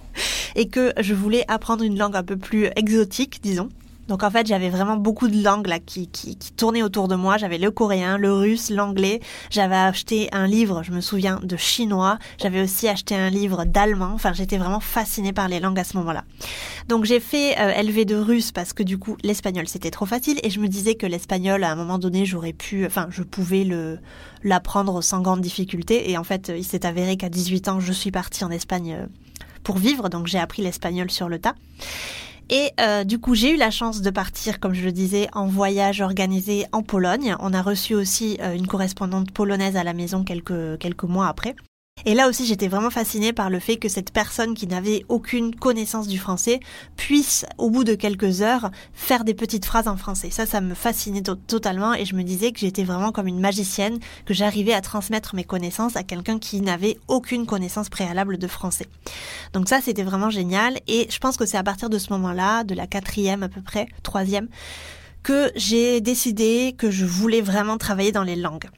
et 0.56 0.68
que 0.68 0.92
je 1.00 1.14
voulais 1.14 1.44
apprendre 1.48 1.84
une 1.84 1.98
langue 1.98 2.16
un 2.16 2.22
peu 2.22 2.36
plus 2.36 2.68
exotique, 2.76 3.40
disons. 3.42 3.68
Donc 4.08 4.22
en 4.22 4.30
fait, 4.30 4.46
j'avais 4.46 4.70
vraiment 4.70 4.96
beaucoup 4.96 5.28
de 5.28 5.42
langues 5.42 5.66
là 5.66 5.78
qui, 5.78 6.08
qui, 6.08 6.36
qui 6.36 6.52
tournaient 6.52 6.82
autour 6.82 7.08
de 7.08 7.14
moi. 7.14 7.36
J'avais 7.36 7.58
le 7.58 7.70
coréen, 7.70 8.16
le 8.16 8.32
russe, 8.32 8.70
l'anglais. 8.70 9.20
J'avais 9.50 9.76
acheté 9.76 10.28
un 10.32 10.46
livre, 10.46 10.82
je 10.82 10.92
me 10.92 11.00
souviens, 11.00 11.38
de 11.42 11.56
chinois. 11.56 12.18
J'avais 12.40 12.62
aussi 12.62 12.88
acheté 12.88 13.14
un 13.14 13.30
livre 13.30 13.64
d'allemand. 13.64 14.10
Enfin, 14.14 14.32
j'étais 14.32 14.56
vraiment 14.56 14.80
fascinée 14.80 15.32
par 15.32 15.48
les 15.48 15.60
langues 15.60 15.78
à 15.78 15.84
ce 15.84 15.96
moment-là. 15.98 16.24
Donc 16.88 17.04
j'ai 17.04 17.20
fait 17.20 17.58
euh, 17.58 17.82
LV 17.82 18.06
de 18.06 18.16
russe 18.16 18.50
parce 18.50 18.72
que 18.72 18.82
du 18.82 18.98
coup, 18.98 19.16
l'espagnol 19.22 19.68
c'était 19.68 19.90
trop 19.90 20.06
facile 20.06 20.40
et 20.42 20.50
je 20.50 20.58
me 20.60 20.68
disais 20.68 20.94
que 20.94 21.06
l'espagnol 21.06 21.62
à 21.62 21.70
un 21.70 21.76
moment 21.76 21.98
donné, 21.98 22.24
j'aurais 22.24 22.54
pu, 22.54 22.86
enfin, 22.86 23.08
je 23.10 23.22
pouvais 23.22 23.64
le 23.64 23.98
l'apprendre 24.42 25.02
sans 25.02 25.20
grande 25.20 25.40
difficulté. 25.40 26.10
Et 26.10 26.16
en 26.16 26.24
fait, 26.24 26.52
il 26.56 26.64
s'est 26.64 26.86
avéré 26.86 27.16
qu'à 27.16 27.28
18 27.28 27.68
ans, 27.68 27.80
je 27.80 27.92
suis 27.92 28.10
partie 28.10 28.44
en 28.44 28.50
Espagne 28.50 28.96
euh, 29.00 29.06
pour 29.62 29.78
vivre. 29.78 30.08
Donc 30.08 30.26
j'ai 30.26 30.38
appris 30.38 30.62
l'espagnol 30.62 31.10
sur 31.10 31.28
le 31.28 31.38
tas. 31.38 31.54
Et 32.50 32.70
euh, 32.80 33.04
du 33.04 33.18
coup, 33.18 33.34
j'ai 33.34 33.54
eu 33.54 33.56
la 33.56 33.70
chance 33.70 34.00
de 34.00 34.10
partir, 34.10 34.58
comme 34.58 34.72
je 34.72 34.84
le 34.84 34.92
disais, 34.92 35.28
en 35.32 35.46
voyage 35.46 36.00
organisé 36.00 36.64
en 36.72 36.82
Pologne. 36.82 37.36
On 37.40 37.52
a 37.52 37.60
reçu 37.60 37.94
aussi 37.94 38.38
euh, 38.40 38.54
une 38.54 38.66
correspondante 38.66 39.32
polonaise 39.32 39.76
à 39.76 39.84
la 39.84 39.92
maison 39.92 40.24
quelques, 40.24 40.78
quelques 40.78 41.04
mois 41.04 41.28
après. 41.28 41.54
Et 42.06 42.14
là 42.14 42.28
aussi, 42.28 42.46
j'étais 42.46 42.68
vraiment 42.68 42.90
fascinée 42.90 43.32
par 43.32 43.50
le 43.50 43.58
fait 43.60 43.76
que 43.76 43.88
cette 43.88 44.12
personne 44.12 44.54
qui 44.54 44.66
n'avait 44.66 45.04
aucune 45.08 45.54
connaissance 45.54 46.08
du 46.08 46.18
français 46.18 46.60
puisse, 46.96 47.44
au 47.58 47.70
bout 47.70 47.84
de 47.84 47.94
quelques 47.94 48.42
heures, 48.42 48.70
faire 48.92 49.24
des 49.24 49.34
petites 49.34 49.64
phrases 49.64 49.88
en 49.88 49.96
français. 49.96 50.30
Ça, 50.30 50.46
ça 50.46 50.60
me 50.60 50.74
fascinait 50.74 51.22
totalement 51.22 51.94
et 51.94 52.04
je 52.04 52.14
me 52.14 52.22
disais 52.22 52.52
que 52.52 52.60
j'étais 52.60 52.84
vraiment 52.84 53.12
comme 53.12 53.26
une 53.26 53.40
magicienne, 53.40 53.98
que 54.24 54.34
j'arrivais 54.34 54.74
à 54.74 54.80
transmettre 54.80 55.34
mes 55.34 55.44
connaissances 55.44 55.96
à 55.96 56.02
quelqu'un 56.02 56.38
qui 56.38 56.60
n'avait 56.60 56.98
aucune 57.08 57.46
connaissance 57.46 57.88
préalable 57.88 58.38
de 58.38 58.46
français. 58.46 58.86
Donc 59.52 59.68
ça, 59.68 59.80
c'était 59.80 60.02
vraiment 60.02 60.30
génial 60.30 60.78
et 60.86 61.08
je 61.10 61.18
pense 61.18 61.36
que 61.36 61.46
c'est 61.46 61.56
à 61.56 61.62
partir 61.62 61.90
de 61.90 61.98
ce 61.98 62.12
moment-là, 62.12 62.64
de 62.64 62.74
la 62.74 62.86
quatrième 62.86 63.42
à 63.42 63.48
peu 63.48 63.60
près, 63.60 63.86
troisième, 64.02 64.48
que 65.22 65.50
j'ai 65.56 66.00
décidé 66.00 66.74
que 66.78 66.90
je 66.90 67.04
voulais 67.04 67.40
vraiment 67.40 67.76
travailler 67.76 68.12
dans 68.12 68.22
les 68.22 68.36
langues. 68.36 68.68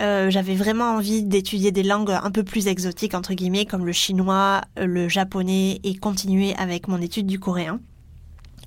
Euh, 0.00 0.30
j'avais 0.30 0.54
vraiment 0.54 0.94
envie 0.94 1.22
d'étudier 1.22 1.70
des 1.70 1.82
langues 1.82 2.10
un 2.10 2.30
peu 2.30 2.42
plus 2.42 2.66
exotiques 2.66 3.14
entre 3.14 3.34
guillemets 3.34 3.66
comme 3.66 3.84
le 3.84 3.92
chinois, 3.92 4.62
le 4.76 5.08
japonais 5.08 5.80
et 5.84 5.94
continuer 5.96 6.54
avec 6.56 6.88
mon 6.88 7.00
étude 7.00 7.26
du 7.26 7.38
coréen. 7.38 7.80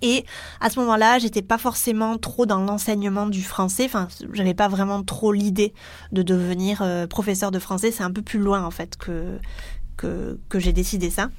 Et 0.01 0.25
à 0.60 0.70
ce 0.70 0.79
moment-là, 0.82 1.20
j'étais 1.20 1.41
pas 1.41 1.58
forcément 1.58 2.17
trop 2.17 2.46
dans 2.46 2.60
l'enseignement 2.60 3.27
du 3.27 3.41
français. 3.41 3.86
Enfin, 3.86 4.08
j'avais 4.34 4.53
pas 4.53 4.67
vraiment 4.67 5.03
trop 5.03 5.32
l'idée 5.32 5.74
de 6.12 6.22
devenir 6.22 6.82
euh, 6.82 7.08
professeur 7.08 7.50
de 7.50 7.60
français. 7.60 7.91
C'est 7.91 8.03
un 8.03 8.12
peu 8.12 8.22
plus 8.22 8.39
loin 8.39 8.63
en 8.63 8.72
fait 8.72 8.98
que 8.98 9.39
que, 9.98 10.38
j'ai 10.60 10.74
décidé 10.74 11.10
ça. 11.10 11.29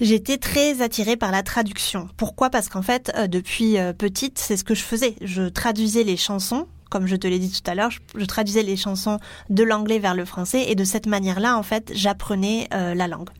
J'étais 0.00 0.36
très 0.36 0.82
attirée 0.82 1.16
par 1.16 1.32
la 1.32 1.42
traduction. 1.42 2.08
Pourquoi? 2.16 2.50
Parce 2.50 2.68
qu'en 2.68 2.82
fait, 2.82 3.10
euh, 3.16 3.26
depuis 3.26 3.76
petite, 3.98 4.38
c'est 4.38 4.56
ce 4.56 4.62
que 4.62 4.74
je 4.74 4.82
faisais. 4.82 5.16
Je 5.22 5.48
traduisais 5.48 6.04
les 6.04 6.16
chansons 6.16 6.68
comme 6.90 7.06
je 7.06 7.16
te 7.16 7.26
l'ai 7.26 7.38
dit 7.38 7.50
tout 7.50 7.68
à 7.70 7.74
l'heure, 7.74 7.90
je, 7.90 8.24
traduisais 8.24 8.62
les 8.62 8.76
chansons 8.76 9.18
de 9.50 9.62
l'anglais 9.62 9.98
vers 9.98 10.14
le 10.14 10.24
français 10.24 10.64
et 10.68 10.74
de 10.74 10.84
cette 10.84 11.06
manière-là, 11.06 11.56
en 11.56 11.62
fait, 11.62 11.92
j'apprenais 11.94 12.68
euh, 12.74 12.94
la 12.94 13.08
langue. 13.08 13.30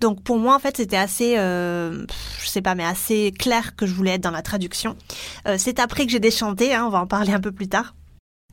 Donc 0.00 0.22
pour 0.22 0.38
moi, 0.38 0.54
en 0.54 0.58
fait, 0.58 0.76
c'était 0.76 0.96
assez, 0.96 1.38
euh, 1.38 2.04
je 2.40 2.48
sais 2.48 2.62
pas, 2.62 2.74
mais 2.74 2.84
assez 2.84 3.32
clair 3.38 3.76
que 3.76 3.86
je 3.86 3.94
voulais 3.94 4.12
être 4.12 4.22
dans 4.22 4.30
la 4.30 4.42
traduction. 4.42 4.96
Euh, 5.46 5.56
c'est 5.58 5.78
après 5.78 6.06
que 6.06 6.12
j'ai 6.12 6.20
déchanté, 6.20 6.74
hein, 6.74 6.84
on 6.86 6.90
va 6.90 7.00
en 7.00 7.06
parler 7.06 7.32
un 7.32 7.40
peu 7.40 7.52
plus 7.52 7.68
tard. 7.68 7.94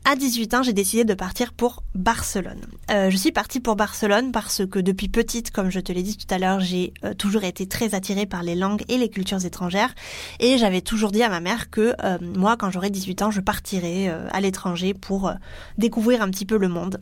À 0.08 0.16
18 0.16 0.54
ans, 0.54 0.64
j'ai 0.64 0.72
décidé 0.72 1.04
de 1.04 1.14
partir 1.14 1.52
pour 1.52 1.84
Barcelone. 1.94 2.62
Euh, 2.92 3.10
je 3.10 3.18
suis 3.18 3.34
partie 3.34 3.60
pour 3.60 3.76
Barcelone 3.76 4.32
parce 4.32 4.66
que 4.66 4.80
depuis 4.80 5.10
petite, 5.10 5.52
comme 5.52 5.70
je 5.70 5.82
te 5.82 5.92
l'ai 5.92 6.02
dit 6.02 6.16
tout 6.16 6.34
à 6.34 6.38
l'heure, 6.38 6.62
j'ai 6.62 6.94
euh, 7.04 7.14
toujours 7.14 7.44
été 7.44 7.68
très 7.68 7.94
attirée 7.94 8.26
par 8.26 8.42
les 8.42 8.56
langues 8.56 8.86
et 8.88 8.98
les 8.98 9.10
cultures 9.10 9.46
étrangères. 9.46 9.94
Et 10.40 10.58
j'avais 10.58 10.80
toujours 10.80 11.12
dit 11.12 11.24
à 11.24 11.30
ma 11.30 11.42
mère 11.42 11.70
que 11.70 11.94
euh, 12.06 12.18
moi, 12.22 12.56
quand 12.56 12.72
j'aurais 12.72 12.90
18 12.90 13.22
ans, 13.22 13.32
je 13.32 13.42
partirais 13.42 14.08
à 14.32 14.40
l'étranger 14.40 14.94
pour 14.94 15.34
découvrir 15.78 16.22
un 16.22 16.30
petit 16.30 16.46
peu 16.46 16.58
le 16.58 16.70
monde. 16.70 17.02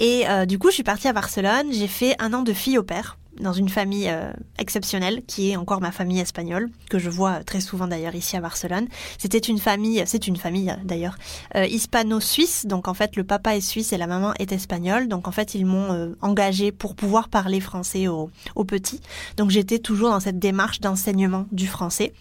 Et 0.00 0.24
du 0.48 0.58
coup, 0.58 0.68
je 0.70 0.74
suis 0.74 0.82
partie 0.82 1.06
à 1.06 1.12
Barcelone. 1.12 1.68
J'ai 1.70 1.86
fait 1.86 2.16
un 2.18 2.32
an 2.32 2.42
de 2.42 2.52
fille 2.52 2.76
au 2.76 2.82
père 2.82 3.18
dans 3.40 3.52
une 3.52 3.68
famille 3.68 4.08
euh, 4.08 4.30
exceptionnelle 4.58 5.22
qui 5.26 5.50
est 5.50 5.56
encore 5.56 5.80
ma 5.80 5.92
famille 5.92 6.20
espagnole 6.20 6.70
que 6.90 6.98
je 6.98 7.10
vois 7.10 7.44
très 7.44 7.60
souvent 7.60 7.86
d'ailleurs 7.86 8.14
ici 8.14 8.36
à 8.36 8.40
Barcelone. 8.40 8.86
C'était 9.18 9.38
une 9.38 9.58
famille, 9.58 10.02
c'est 10.06 10.26
une 10.26 10.36
famille 10.36 10.74
d'ailleurs 10.84 11.16
euh, 11.54 11.66
hispano-suisse. 11.66 12.66
Donc 12.66 12.88
en 12.88 12.94
fait 12.94 13.16
le 13.16 13.24
papa 13.24 13.56
est 13.56 13.60
suisse 13.60 13.92
et 13.92 13.98
la 13.98 14.06
maman 14.06 14.32
est 14.38 14.52
espagnole. 14.52 15.08
Donc 15.08 15.28
en 15.28 15.32
fait 15.32 15.54
ils 15.54 15.66
m'ont 15.66 15.92
euh, 15.92 16.16
engagé 16.22 16.72
pour 16.72 16.94
pouvoir 16.94 17.28
parler 17.28 17.60
français 17.60 18.08
aux, 18.08 18.30
petits. 18.66 19.00
Donc 19.36 19.50
j'étais 19.50 19.78
toujours 19.78 20.10
dans 20.10 20.18
cette 20.18 20.38
démarche 20.38 20.80
d'enseignement 20.80 21.46
du 21.52 21.68
français. 21.68 22.12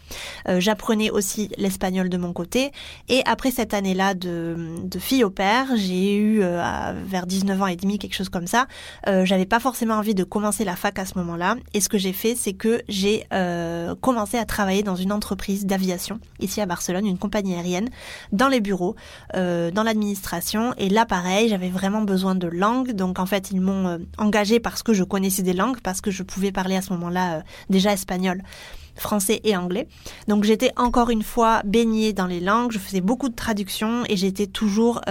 J'apprenais 0.48 1.10
aussi 1.10 1.50
l'espagnol 1.58 2.08
de 2.10 2.18
mon 2.18 2.34
côté. 2.34 2.72
Et 3.10 3.24
après 3.26 3.50
cette 3.50 3.74
année-là 3.74 4.14
de, 4.14 4.56
de 4.84 5.00
fille 5.00 5.24
au 5.24 5.32
père, 5.32 5.68
j'ai 5.76 6.16
eu 6.16 6.40
vers 6.40 7.26
19 7.26 7.62
ans 7.64 7.68
et 7.68 7.76
demi 7.76 7.98
quelque 7.98 8.14
chose 8.14 8.30
comme 8.30 8.46
ça. 8.46 8.68
J'avais 9.08 9.48
pas 9.48 9.60
forcément 9.60 9.96
envie 9.96 10.14
de 10.14 10.24
commencer 10.24 10.66
la 10.66 10.76
fac 10.76 11.00
à 11.00 11.05
ce 11.06 11.18
moment-là. 11.18 11.56
Et 11.74 11.82
ce 11.82 11.90
que 11.90 11.98
j'ai 11.98 12.14
fait, 12.14 12.36
c'est 12.36 12.54
que 12.54 12.82
j'ai 12.88 13.26
euh, 13.34 13.96
commencé 13.96 14.38
à 14.38 14.46
travailler 14.46 14.84
dans 14.84 14.96
une 14.96 15.12
entreprise 15.12 15.66
d'aviation, 15.66 16.20
ici 16.40 16.62
à 16.62 16.66
Barcelone, 16.66 17.06
une 17.06 17.18
compagnie 17.18 17.56
aérienne, 17.56 17.90
dans 18.32 18.48
les 18.48 18.62
bureaux, 18.62 18.96
euh, 19.36 19.72
dans 19.72 19.84
l'administration. 19.84 20.74
Et 20.78 20.90
là, 20.90 21.06
pareil, 21.06 21.50
j'avais 21.50 21.70
vraiment 21.70 22.02
besoin 22.02 22.36
de 22.36 22.48
langue. 22.48 22.92
Donc, 22.94 23.20
en 23.20 23.26
fait, 23.26 23.52
ils 23.52 23.62
m'ont 23.62 23.88
euh, 23.88 23.98
engagé 24.18 24.60
parce 24.60 24.84
que 24.84 24.94
je 24.94 25.04
connaissais 25.04 25.44
des 25.44 25.54
langues, 25.54 25.80
parce 25.82 26.02
que 26.02 26.12
je 26.12 26.24
pouvais 26.24 26.52
parler 26.52 26.76
à 26.76 26.82
ce 26.82 26.94
moment-là 26.94 27.44
déjà 27.70 27.94
espagnol 27.94 28.42
français 28.96 29.42
et 29.44 29.58
anglais. 29.58 29.88
Donc 30.30 30.46
j'étais 30.46 30.72
encore 30.78 31.10
une 31.10 31.22
fois 31.22 31.62
baignée 31.66 32.14
dans 32.14 32.28
les 32.28 32.40
langues, 32.40 32.72
je 32.72 32.80
faisais 32.80 33.02
beaucoup 33.02 33.28
de 33.28 33.36
traductions 33.36 34.04
et 34.08 34.16
j'étais 34.16 34.48
toujours 34.48 35.02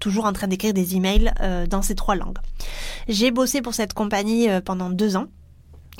toujours 0.00 0.24
en 0.24 0.32
train 0.32 0.48
d'écrire 0.48 0.74
des 0.74 0.96
emails 0.96 1.32
dans 1.70 1.82
ces 1.82 1.94
trois 1.94 2.16
langues. 2.16 2.38
J'ai 3.06 3.30
bossé 3.30 3.62
pour 3.62 3.74
cette 3.74 3.94
compagnie 3.94 4.48
pendant 4.64 4.90
deux 4.90 5.16
ans. 5.16 5.26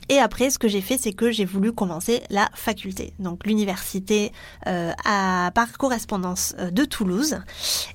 Et 0.08 0.18
après, 0.18 0.50
ce 0.50 0.58
que 0.58 0.68
j'ai 0.68 0.80
fait, 0.80 0.96
c'est 0.98 1.12
que 1.12 1.30
j'ai 1.30 1.44
voulu 1.44 1.72
commencer 1.72 2.22
la 2.30 2.48
faculté, 2.54 3.12
donc 3.18 3.46
l'université 3.46 4.32
euh, 4.66 4.92
à, 5.04 5.50
par 5.54 5.76
correspondance 5.76 6.54
euh, 6.58 6.70
de 6.70 6.84
Toulouse. 6.84 7.38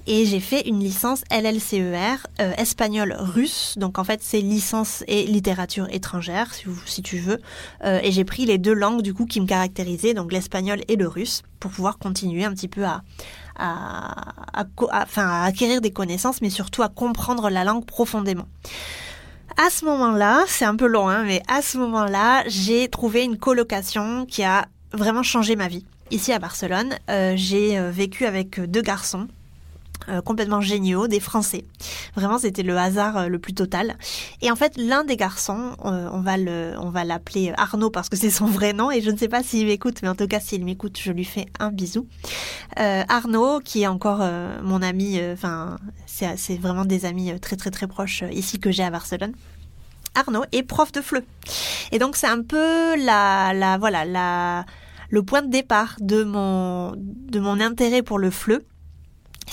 Et 0.06 0.26
j'ai 0.26 0.40
fait 0.40 0.68
une 0.68 0.80
licence 0.80 1.24
LLCER 1.32 2.28
euh, 2.40 2.54
espagnol-russe. 2.58 3.76
Donc 3.78 3.98
en 3.98 4.04
fait, 4.04 4.22
c'est 4.22 4.42
licence 4.42 5.04
et 5.08 5.26
littérature 5.26 5.88
étrangère, 5.90 6.54
si, 6.54 6.66
si 6.86 7.02
tu 7.02 7.18
veux. 7.18 7.40
Euh, 7.84 8.00
et 8.04 8.12
j'ai 8.12 8.26
pris 8.26 8.46
les 8.46 8.58
deux 8.58 8.74
langues 8.74 9.02
du 9.02 9.14
coup 9.14 9.26
qui 9.26 9.42
me 9.42 9.48
caractérisaient, 9.48 10.14
donc 10.14 10.32
l'espagnol 10.32 10.82
et 10.88 10.96
le 10.96 11.08
russe, 11.08 11.42
pour 11.60 11.72
pouvoir 11.72 11.98
continuer 11.98 12.44
un 12.44 12.54
petit 12.54 12.68
peu 12.68 12.86
à, 12.86 13.02
à, 13.56 14.34
à, 14.54 14.66
à 15.16 15.46
acquérir 15.46 15.82
des 15.82 15.92
connaissances, 15.92 16.42
mais 16.42 16.50
surtout 16.50 16.84
à 16.84 16.90
comprendre 16.90 17.50
la 17.50 17.64
langue 17.64 17.86
profondément. 17.86 18.46
À 19.56 19.70
ce 19.70 19.86
moment-là, 19.86 20.44
c'est 20.48 20.66
un 20.66 20.76
peu 20.76 20.88
long, 20.88 21.08
hein, 21.10 21.24
mais 21.26 21.44
à 21.48 21.62
ce 21.62 21.78
moment-là, 21.78 22.44
j'ai 22.48 22.88
trouvé 22.88 23.24
une 23.24 23.38
colocation 23.38 24.26
qui 24.26 24.44
a 24.44 24.66
vraiment 24.94 25.22
changé 25.22 25.56
ma 25.56 25.68
vie. 25.68 25.86
Ici 26.10 26.34
à 26.34 26.40
Barcelone, 26.40 26.96
euh, 27.10 27.34
j'ai 27.36 27.78
euh, 27.78 27.92
vécu 27.92 28.26
avec 28.26 28.60
deux 28.60 28.82
garçons 28.82 29.28
euh, 30.10 30.22
complètement 30.22 30.62
géniaux, 30.62 31.08
des 31.08 31.20
Français. 31.20 31.66
Vraiment, 32.16 32.38
c'était 32.38 32.64
le 32.64 32.78
hasard 32.78 33.30
le 33.30 33.40
plus 33.40 33.54
total. 33.54 33.96
Et 34.42 34.52
en 34.52 34.56
fait, 34.56 34.74
l'un 34.78 35.04
des 35.04 35.16
garçons, 35.16 35.76
on 35.80 36.22
va 36.22 36.38
le, 36.38 36.74
on 36.80 36.90
va 36.90 37.04
l'appeler 37.04 37.54
Arnaud 37.58 37.90
parce 37.90 38.10
que 38.10 38.18
c'est 38.18 38.30
son 38.30 38.46
vrai 38.46 38.74
nom. 38.74 38.92
Et 38.92 39.02
je 39.02 39.10
ne 39.12 39.18
sais 39.18 39.30
pas 39.30 39.44
s'il 39.44 39.66
m'écoute, 39.66 40.00
mais 40.02 40.10
en 40.10 40.16
tout 40.16 40.28
cas, 40.28 40.40
s'il 40.40 40.66
m'écoute, 40.66 41.00
je 41.02 41.12
lui 41.12 41.26
fais 41.26 41.46
un 41.60 41.72
bisou. 41.72 42.08
Arnaud, 42.76 43.60
qui 43.60 43.84
est 43.84 43.88
encore 43.88 44.24
mon 44.62 44.82
ami, 44.82 45.20
enfin, 45.32 45.78
c'est 46.06 46.58
vraiment 46.58 46.86
des 46.86 47.06
amis 47.06 47.40
très 47.40 47.56
très 47.56 47.72
très 47.72 47.88
proches 47.88 48.24
ici 48.32 48.60
que 48.60 48.72
j'ai 48.72 48.84
à 48.84 48.90
Barcelone. 48.90 49.34
Arnaud 50.16 50.44
est 50.52 50.64
prof 50.64 50.92
de 50.92 51.02
FLE. 51.02 51.24
Et 51.92 52.00
donc 52.00 52.16
c'est 52.16 52.28
un 52.28 52.42
peu 52.42 52.96
la, 53.04 53.54
la 53.54 53.78
voilà 53.78 54.06
la 54.06 54.66
le 55.10 55.24
point 55.24 55.42
de 55.42 55.50
départ 55.50 55.96
de 56.00 56.24
mon 56.24 56.94
de 56.96 57.40
mon 57.40 57.60
intérêt 57.60 58.04
pour 58.04 58.20
le 58.20 58.30
FLE 58.30 58.62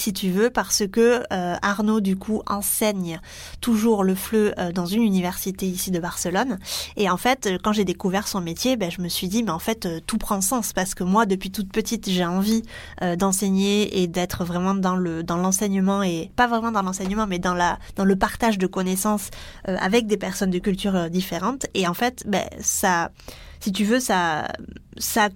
si 0.01 0.13
tu 0.13 0.31
veux, 0.31 0.51
parce 0.51 0.85
que 0.91 1.23
euh, 1.33 1.57
Arnaud 1.63 2.01
du 2.01 2.17
coup 2.17 2.43
enseigne 2.47 3.21
toujours 3.61 4.03
le 4.03 4.15
FLE 4.15 4.55
euh, 4.59 4.73
dans 4.73 4.87
une 4.87 5.03
université 5.03 5.67
ici 5.67 5.91
de 5.91 5.99
Barcelone. 5.99 6.59
Et 6.97 7.11
en 7.11 7.17
fait, 7.17 7.47
euh, 7.47 7.59
quand 7.63 7.73
j'ai 7.73 7.85
découvert 7.85 8.27
son 8.27 8.41
métier, 8.41 8.77
ben, 8.77 8.91
je 8.91 9.03
me 9.03 9.09
suis 9.09 9.29
dit, 9.29 9.43
mais 9.43 9.51
en 9.51 9.59
fait, 9.59 9.87
tout 10.07 10.19
prend 10.19 10.41
sens 10.41 10.73
parce 10.73 10.95
que 10.95 11.05
moi, 11.05 11.27
depuis 11.27 11.51
toute 11.51 11.71
petite, 11.71 12.09
j'ai 12.09 12.25
envie 12.25 12.63
d'enseigner 13.19 14.03
et 14.03 14.07
d'être 14.07 14.45
vraiment 14.45 14.75
dans 14.75 14.97
le 14.97 15.23
dans 15.23 15.37
l'enseignement 15.37 16.03
et 16.03 16.31
pas 16.37 16.47
vraiment 16.47 16.73
dans 16.73 16.83
l'enseignement, 16.83 17.27
mais 17.27 17.39
dans 17.39 17.55
la 17.55 17.79
dans 17.97 18.05
le 18.05 18.17
partage 18.17 18.59
de 18.59 18.67
connaissances 18.67 19.31
avec 19.65 20.07
des 20.07 20.17
personnes 20.17 20.51
de 20.51 20.59
cultures 20.59 21.11
différentes. 21.11 21.67
Et 21.75 21.87
en 21.87 21.95
fait, 21.95 22.25
ben, 22.27 22.45
ça 22.61 23.11
si 23.61 23.73
tu 23.73 23.85
veux, 23.85 24.01
ça, 24.01 24.49
ça, 24.97 25.29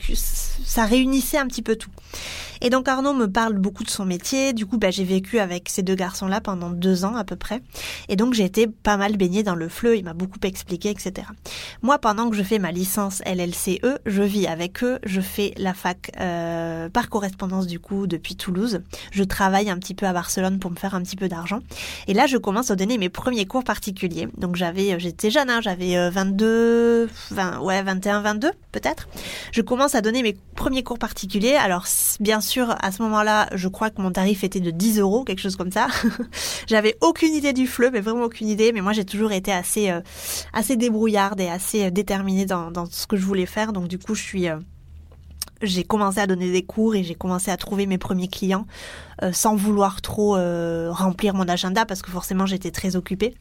ça 0.65 0.85
réunissait 0.87 1.39
un 1.39 1.47
petit 1.47 1.63
peu 1.63 1.77
tout. 1.77 1.91
Et 2.65 2.71
donc 2.71 2.89
Arnaud 2.89 3.13
me 3.13 3.31
parle 3.31 3.59
beaucoup 3.59 3.85
de 3.85 3.91
son 3.91 4.07
métier. 4.07 4.55
Du 4.55 4.65
coup, 4.65 4.79
bah, 4.79 4.91
j'ai 4.91 5.05
vécu 5.05 5.39
avec 5.39 5.69
ces 5.69 5.83
deux 5.83 5.95
garçons-là 5.95 6.41
pendant 6.41 6.71
deux 6.71 7.05
ans 7.05 7.15
à 7.15 7.23
peu 7.23 7.37
près. 7.37 7.61
Et 8.09 8.17
donc 8.17 8.33
j'ai 8.33 8.45
été 8.45 8.67
pas 8.67 8.97
mal 8.97 9.19
baignée 9.19 9.43
dans 9.43 9.55
le 9.55 9.69
fleu. 9.69 9.99
Il 9.99 10.05
m'a 10.05 10.15
beaucoup 10.15 10.39
expliqué, 10.43 10.89
etc. 10.89 11.29
Moi, 11.83 11.99
pendant 11.99 12.31
que 12.31 12.37
je 12.37 12.43
fais 12.43 12.59
ma 12.59 12.73
licence 12.73 13.21
LLCE, 13.27 13.99
je 14.07 14.23
vis 14.23 14.47
avec 14.47 14.83
eux. 14.83 14.99
Je 15.05 15.21
fais 15.21 15.53
la 15.59 15.75
fac 15.75 16.11
euh, 16.19 16.89
par 16.89 17.11
correspondance 17.11 17.67
du 17.67 17.81
coup 17.81 18.07
depuis 18.07 18.35
Toulouse. 18.35 18.81
Je 19.11 19.25
travaille 19.25 19.69
un 19.69 19.77
petit 19.77 19.95
peu 19.95 20.07
à 20.07 20.15
Barcelone 20.15 20.59
pour 20.59 20.71
me 20.71 20.77
faire 20.77 20.95
un 20.95 21.03
petit 21.03 21.17
peu 21.17 21.29
d'argent. 21.29 21.61
Et 22.09 22.15
là, 22.15 22.27
je 22.27 22.39
commence 22.39 22.71
à 22.71 22.77
donner 22.77 22.97
mes 22.97 23.11
premiers 23.11 23.45
cours 23.45 23.65
particuliers. 23.65 24.29
Donc 24.39 24.57
j'avais, 24.57 24.99
j'étais 24.99 25.31
jeune, 25.31 25.51
hein, 25.51 25.61
j'avais 25.61 26.09
22, 26.09 27.11
20, 27.31 27.61
ouais, 27.61 27.83
21, 27.83 28.23
22 28.23 28.53
peut-être. 28.73 29.07
Je 29.53 29.61
commence 29.61 29.95
à 29.95 30.01
donner 30.01 30.23
mes 30.23 30.35
premiers 30.57 30.83
cours 30.83 30.99
particuliers. 30.99 31.57
Alors 31.57 31.85
bien 32.21 32.41
sûr 32.41 32.54
à 32.61 32.93
ce 32.93 33.03
moment-là, 33.03 33.49
je 33.55 33.69
crois 33.69 33.91
que 33.91 34.01
mon 34.01 34.11
tarif 34.11 34.45
était 34.45 34.61
de 34.61 34.71
10 34.71 34.99
euros, 34.99 35.25
quelque 35.25 35.41
chose 35.41 35.57
comme 35.57 35.71
ça. 35.71 35.89
J'avais 36.67 36.97
aucune 37.01 37.35
idée 37.35 37.53
du 37.53 37.67
fleu, 37.67 37.91
mais 37.93 38.01
vraiment 38.01 38.25
aucune 38.25 38.49
idée. 38.49 38.73
Mais 38.73 38.81
moi, 38.81 38.93
j'ai 38.93 39.05
toujours 39.05 39.33
été 39.33 39.53
assez, 39.53 39.91
euh, 39.91 40.01
assez 40.53 40.77
débrouillarde 40.77 41.41
et 41.41 41.49
assez 41.49 41.85
euh, 41.85 41.91
déterminée 41.91 42.47
dans, 42.47 42.71
ce 42.91 43.07
que 43.07 43.17
je 43.17 43.25
voulais 43.25 43.47
faire. 43.47 43.73
Donc, 43.73 43.89
du 43.89 43.99
coup, 43.99 44.15
je 44.15 44.23
suis, 44.23 44.49
euh, 44.49 44.57
j'ai 45.65 45.85
commencé 45.85 46.19
à 46.19 46.27
donner 46.27 46.51
des 46.51 46.63
cours 46.63 46.95
et 46.95 47.05
j'ai 47.05 47.15
commencé 47.15 47.51
à 47.51 47.57
trouver 47.57 47.87
mes 47.87 47.99
premiers 47.99 48.29
clients 48.29 48.67
euh, 49.23 49.33
sans 49.33 49.55
vouloir 49.55 50.03
trop 50.03 50.37
euh, 50.37 50.91
remplir 50.91 51.35
mon 51.35 51.49
agenda 51.49 51.85
parce 51.87 52.03
que 52.03 52.11
forcément 52.11 52.47
j'étais 52.47 52.71
très 52.71 52.97
occupée. 52.97 53.35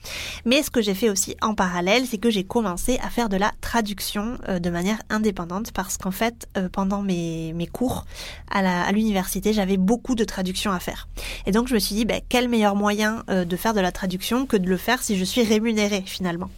Mais 0.46 0.62
ce 0.64 0.70
que 0.70 0.82
j'ai 0.82 0.94
fait 0.94 1.10
aussi 1.10 1.36
en 1.42 1.56
parallèle, 1.56 2.06
c'est 2.06 2.18
que 2.18 2.30
j'ai 2.30 2.44
commencé 2.44 3.00
à 3.04 3.10
faire 3.10 3.30
de 3.30 3.38
la 3.38 3.52
traduction 3.62 4.38
euh, 4.48 4.60
de 4.60 4.70
manière 4.70 5.02
indépendante 5.10 5.72
parce 5.72 5.98
qu'en 5.98 6.12
fait, 6.12 6.48
pendant 6.72 7.02
mes, 7.02 7.54
mes 7.54 7.68
cours 7.68 8.06
à 8.52 8.92
l'université, 8.92 9.54
j'avais 9.54 9.78
beaucoup 9.78 10.16
de 10.16 10.24
traductions 10.24 10.72
à 10.72 10.80
faire. 10.80 11.08
Et 11.46 11.52
donc 11.52 11.68
je 11.68 11.74
me 11.74 11.80
suis 11.80 11.96
dit, 11.96 12.06
ben, 12.06 12.22
quel 12.30 12.48
meilleur 12.50 12.76
moyen 12.76 13.24
de 13.28 13.56
faire 13.56 13.74
de 13.74 13.80
la 13.80 13.92
traduction 13.92 14.46
que 14.46 14.58
de 14.58 14.68
le 14.68 14.78
faire 14.78 15.02
si 15.02 15.18
je 15.18 15.24
suis 15.24 15.44
rémunérée 15.44 16.04
finalement. 16.06 16.50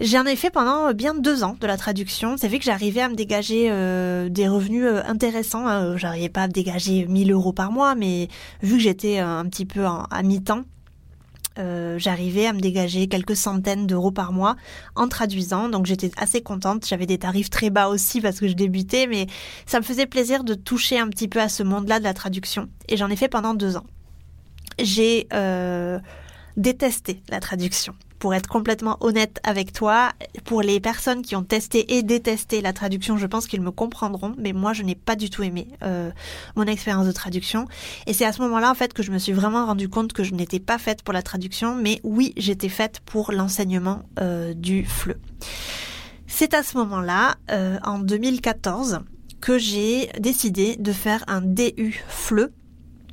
J'en 0.00 0.24
ai 0.24 0.36
fait 0.36 0.50
pendant 0.50 0.92
bien 0.94 1.14
deux 1.14 1.44
ans 1.44 1.56
de 1.60 1.66
la 1.66 1.76
traduction. 1.76 2.36
C'est 2.36 2.48
que 2.48 2.64
j'arrivais 2.64 3.02
à 3.02 3.08
me 3.08 3.14
dégager 3.14 3.68
euh, 3.70 4.28
des 4.28 4.48
revenus 4.48 4.84
euh, 4.84 5.02
intéressants. 5.04 5.66
Hein. 5.66 5.96
J'arrivais 5.96 6.28
pas 6.28 6.42
à 6.42 6.46
me 6.46 6.52
dégager 6.52 7.06
1000 7.06 7.30
euros 7.32 7.52
par 7.52 7.70
mois, 7.72 7.94
mais 7.94 8.28
vu 8.62 8.76
que 8.76 8.82
j'étais 8.82 9.18
un 9.18 9.44
petit 9.44 9.66
peu 9.66 9.84
à 9.84 10.22
mi-temps, 10.22 10.64
euh, 11.58 11.98
j'arrivais 11.98 12.46
à 12.46 12.54
me 12.54 12.60
dégager 12.60 13.06
quelques 13.06 13.36
centaines 13.36 13.86
d'euros 13.86 14.10
par 14.10 14.32
mois 14.32 14.56
en 14.96 15.08
traduisant. 15.08 15.68
Donc 15.68 15.84
j'étais 15.84 16.10
assez 16.16 16.40
contente. 16.40 16.86
J'avais 16.86 17.06
des 17.06 17.18
tarifs 17.18 17.50
très 17.50 17.68
bas 17.68 17.88
aussi 17.88 18.22
parce 18.22 18.40
que 18.40 18.48
je 18.48 18.54
débutais, 18.54 19.06
mais 19.06 19.26
ça 19.66 19.78
me 19.78 19.84
faisait 19.84 20.06
plaisir 20.06 20.42
de 20.42 20.54
toucher 20.54 20.98
un 20.98 21.08
petit 21.08 21.28
peu 21.28 21.40
à 21.40 21.50
ce 21.50 21.62
monde-là 21.62 21.98
de 21.98 22.04
la 22.04 22.14
traduction. 22.14 22.68
Et 22.88 22.96
j'en 22.96 23.08
ai 23.08 23.16
fait 23.16 23.28
pendant 23.28 23.54
deux 23.54 23.76
ans. 23.76 23.86
J'ai 24.78 25.28
détesté 26.56 27.22
la 27.28 27.40
traduction 27.40 27.94
pour 28.22 28.34
être 28.34 28.46
complètement 28.46 28.98
honnête 29.00 29.40
avec 29.42 29.72
toi, 29.72 30.12
pour 30.44 30.62
les 30.62 30.78
personnes 30.78 31.22
qui 31.22 31.34
ont 31.34 31.42
testé 31.42 31.96
et 31.96 32.04
détesté 32.04 32.60
la 32.60 32.72
traduction, 32.72 33.16
je 33.16 33.26
pense 33.26 33.48
qu'ils 33.48 33.60
me 33.60 33.72
comprendront, 33.72 34.36
mais 34.38 34.52
moi 34.52 34.72
je 34.72 34.84
n'ai 34.84 34.94
pas 34.94 35.16
du 35.16 35.28
tout 35.28 35.42
aimé 35.42 35.66
euh, 35.82 36.08
mon 36.54 36.62
expérience 36.62 37.04
de 37.04 37.10
traduction. 37.10 37.66
Et 38.06 38.12
c'est 38.12 38.24
à 38.24 38.32
ce 38.32 38.40
moment-là 38.42 38.70
en 38.70 38.76
fait 38.76 38.92
que 38.92 39.02
je 39.02 39.10
me 39.10 39.18
suis 39.18 39.32
vraiment 39.32 39.66
rendu 39.66 39.88
compte 39.88 40.12
que 40.12 40.22
je 40.22 40.34
n'étais 40.34 40.60
pas 40.60 40.78
faite 40.78 41.02
pour 41.02 41.12
la 41.12 41.22
traduction, 41.22 41.74
mais 41.74 41.98
oui, 42.04 42.32
j'étais 42.36 42.68
faite 42.68 43.00
pour 43.04 43.32
l'enseignement 43.32 44.04
euh, 44.20 44.54
du 44.54 44.84
FLE. 44.84 45.18
C'est 46.28 46.54
à 46.54 46.62
ce 46.62 46.78
moment-là, 46.78 47.34
euh, 47.50 47.80
en 47.82 47.98
2014, 47.98 49.00
que 49.40 49.58
j'ai 49.58 50.10
décidé 50.20 50.76
de 50.76 50.92
faire 50.92 51.24
un 51.26 51.40
DU 51.40 52.04
FLE 52.06 52.52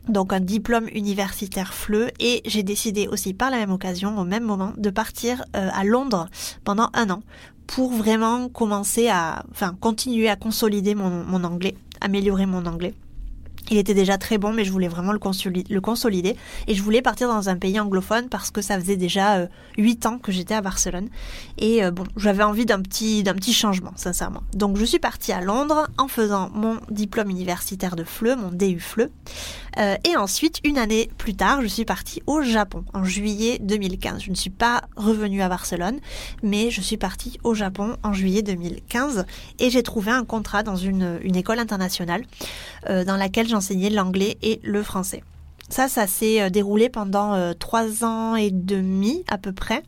donc 0.10 0.34
un 0.34 0.40
diplôme 0.40 0.88
universitaire 0.94 1.74
FLE 1.74 2.12
et 2.20 2.42
j'ai 2.46 2.64
décidé 2.64 3.08
aussi 3.08 3.34
par 3.34 3.50
la 3.50 3.58
même 3.58 3.72
occasion, 3.72 4.18
au 4.18 4.26
même 4.26 4.44
moment, 4.44 4.74
de 4.78 4.90
partir 4.90 5.44
euh, 5.56 5.70
à 5.74 5.84
Londres 5.84 6.30
pendant 6.64 6.90
un 6.94 7.10
an 7.10 7.22
pour 7.68 7.92
vraiment 7.92 8.50
commencer 8.50 9.10
à, 9.10 9.44
enfin, 9.52 9.76
continuer 9.80 10.28
à 10.28 10.36
consolider 10.36 10.96
mon 10.96 11.44
anglais, 11.44 11.76
améliorer 12.02 12.48
mon 12.48 12.66
anglais. 12.66 12.96
Il 13.70 13.78
était 13.78 13.94
déjà 13.94 14.18
très 14.18 14.38
bon, 14.38 14.52
mais 14.52 14.66
je 14.66 14.72
voulais 14.72 14.88
vraiment 14.88 15.12
le, 15.12 15.20
consolider. 15.20 16.36
Et 16.68 16.74
je 16.74 16.82
voulais 16.82 17.02
partir 17.02 17.28
dans 17.28 17.50
un 17.50 17.56
pays 17.56 17.80
anglophone 17.80 18.28
parce 18.28 18.50
que 18.50 18.62
ça 18.62 18.80
faisait 18.80 18.96
déjà 18.96 19.48
8 19.78 20.06
euh, 20.06 20.10
ans 20.10 20.18
que 20.18 20.32
j'étais 20.32 20.56
à 20.56 20.62
Barcelone. 20.62 21.10
Et 21.60 21.84
euh, 21.84 21.92
bon, 21.92 22.06
j'avais 22.18 22.44
envie 22.44 22.66
d'un 22.66 22.82
petit, 22.82 23.22
d'un 23.22 23.36
petit 23.36 23.54
changement, 23.54 23.92
sincèrement. 23.96 24.42
Donc 24.54 24.78
je 24.78 24.86
suis 24.86 25.00
partie 25.00 25.32
à 25.32 25.42
Londres 25.42 25.88
en 25.98 26.08
faisant 26.08 26.50
mon 26.54 26.80
diplôme 26.90 27.30
universitaire 27.30 27.96
de 27.96 28.04
FLE, 28.04 28.36
mon 28.38 28.50
DU 28.50 28.80
FLE. 28.80 29.12
Euh, 29.78 29.96
et 30.04 30.18
ensuite, 30.18 30.60
une 30.64 30.80
année 30.80 31.10
plus 31.18 31.36
tard, 31.36 31.62
je 31.62 31.68
suis 31.68 31.86
partie 31.86 32.24
au 32.26 32.42
Japon, 32.42 32.84
en 32.94 33.04
juillet 33.04 33.60
2015. 33.62 34.24
Je 34.24 34.32
ne 34.32 34.36
suis 34.36 34.50
pas 34.50 34.82
revenue 34.96 35.44
à 35.44 35.50
Barcelone, 35.50 36.00
mais 36.42 36.72
je 36.72 36.82
suis 36.82 36.98
partie 36.98 37.40
au 37.44 37.54
Japon 37.54 37.98
en 38.02 38.14
juillet 38.14 38.42
2015. 38.42 39.26
Et 39.60 39.70
j'ai 39.70 39.84
trouvé 39.84 40.12
un 40.12 40.26
contrat 40.26 40.64
dans 40.64 40.76
une, 40.76 41.20
une 41.22 41.36
école 41.36 41.60
internationale 41.60 42.24
dans 42.88 43.18
laquelle 43.18 43.48
j'en 43.48 43.59
l'anglais 43.90 44.38
et 44.42 44.60
le 44.64 44.84
français. 44.84 45.24
Ça, 45.70 45.88
ça 45.88 46.08
s'est 46.08 46.42
euh, 46.42 46.50
déroulé 46.50 46.90
pendant 46.90 47.34
euh, 47.34 47.54
trois 47.54 48.04
ans 48.04 48.36
et 48.36 48.50
demi 48.52 49.24
à 49.30 49.38
peu 49.38 49.54
près. 49.54 49.84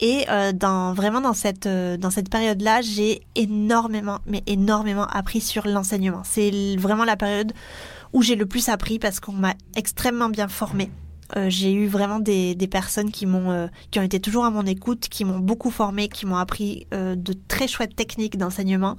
Et 0.00 0.24
euh, 0.30 0.52
dans 0.52 0.94
vraiment 0.94 1.20
dans 1.20 1.34
cette 1.34 1.68
dans 1.68 2.10
cette 2.10 2.30
période-là, 2.30 2.80
j'ai 2.80 3.20
énormément 3.34 4.20
mais 4.24 4.42
énormément 4.46 5.06
appris 5.06 5.40
sur 5.40 5.66
l'enseignement. 5.66 6.22
C'est 6.24 6.76
vraiment 6.78 7.04
la 7.04 7.16
période 7.16 7.52
où 8.12 8.22
j'ai 8.22 8.36
le 8.36 8.46
plus 8.46 8.68
appris 8.70 8.98
parce 8.98 9.20
qu'on 9.20 9.32
m'a 9.32 9.54
extrêmement 9.76 10.30
bien 10.30 10.48
formée. 10.48 10.90
J'ai 11.48 11.72
eu 11.72 11.86
vraiment 11.86 12.20
des, 12.20 12.54
des 12.54 12.66
personnes 12.66 13.10
qui 13.10 13.26
m'ont 13.26 13.68
qui 13.90 13.98
ont 13.98 14.02
été 14.02 14.20
toujours 14.20 14.44
à 14.44 14.50
mon 14.50 14.66
écoute, 14.66 15.08
qui 15.08 15.24
m'ont 15.24 15.38
beaucoup 15.38 15.70
formée, 15.70 16.08
qui 16.08 16.26
m'ont 16.26 16.36
appris 16.36 16.86
de 16.92 17.34
très 17.48 17.68
chouettes 17.68 17.96
techniques 17.96 18.36
d'enseignement. 18.36 18.96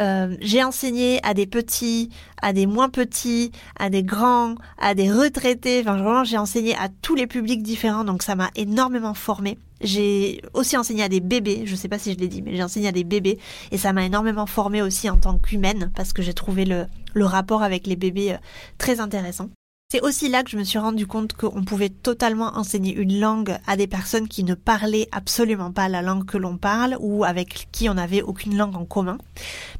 Euh, 0.00 0.36
j'ai 0.40 0.64
enseigné 0.64 1.20
à 1.22 1.34
des 1.34 1.46
petits, 1.46 2.10
à 2.40 2.52
des 2.52 2.66
moins 2.66 2.88
petits, 2.88 3.52
à 3.78 3.90
des 3.90 4.02
grands, 4.02 4.54
à 4.78 4.94
des 4.94 5.10
retraités. 5.10 5.80
Enfin, 5.80 5.96
vraiment, 5.96 6.24
j'ai 6.24 6.38
enseigné 6.38 6.74
à 6.76 6.88
tous 7.02 7.14
les 7.14 7.26
publics 7.26 7.62
différents, 7.62 8.04
donc 8.04 8.22
ça 8.22 8.34
m'a 8.34 8.50
énormément 8.56 9.14
formé. 9.14 9.58
J'ai 9.82 10.40
aussi 10.54 10.76
enseigné 10.76 11.02
à 11.02 11.08
des 11.08 11.20
bébés, 11.20 11.62
je 11.66 11.74
sais 11.74 11.88
pas 11.88 11.98
si 11.98 12.12
je 12.12 12.18
l'ai 12.18 12.28
dit, 12.28 12.40
mais 12.40 12.54
j'ai 12.54 12.62
enseigné 12.62 12.88
à 12.88 12.92
des 12.92 13.04
bébés 13.04 13.38
et 13.72 13.78
ça 13.78 13.92
m'a 13.92 14.04
énormément 14.04 14.46
formé 14.46 14.80
aussi 14.80 15.10
en 15.10 15.16
tant 15.16 15.38
qu'humaine 15.38 15.90
parce 15.96 16.12
que 16.12 16.22
j'ai 16.22 16.34
trouvé 16.34 16.64
le, 16.64 16.86
le 17.14 17.24
rapport 17.24 17.64
avec 17.64 17.88
les 17.88 17.96
bébés 17.96 18.34
euh, 18.34 18.38
très 18.78 19.00
intéressant. 19.00 19.48
C'est 19.92 20.00
aussi 20.00 20.30
là 20.30 20.42
que 20.42 20.48
je 20.48 20.56
me 20.56 20.64
suis 20.64 20.78
rendu 20.78 21.06
compte 21.06 21.34
qu'on 21.34 21.64
pouvait 21.64 21.90
totalement 21.90 22.56
enseigner 22.56 22.94
une 22.94 23.20
langue 23.20 23.58
à 23.66 23.76
des 23.76 23.86
personnes 23.86 24.26
qui 24.26 24.42
ne 24.42 24.54
parlaient 24.54 25.06
absolument 25.12 25.70
pas 25.70 25.90
la 25.90 26.00
langue 26.00 26.24
que 26.24 26.38
l'on 26.38 26.56
parle 26.56 26.96
ou 26.98 27.24
avec 27.24 27.68
qui 27.72 27.90
on 27.90 27.94
n'avait 27.94 28.22
aucune 28.22 28.56
langue 28.56 28.74
en 28.74 28.86
commun. 28.86 29.18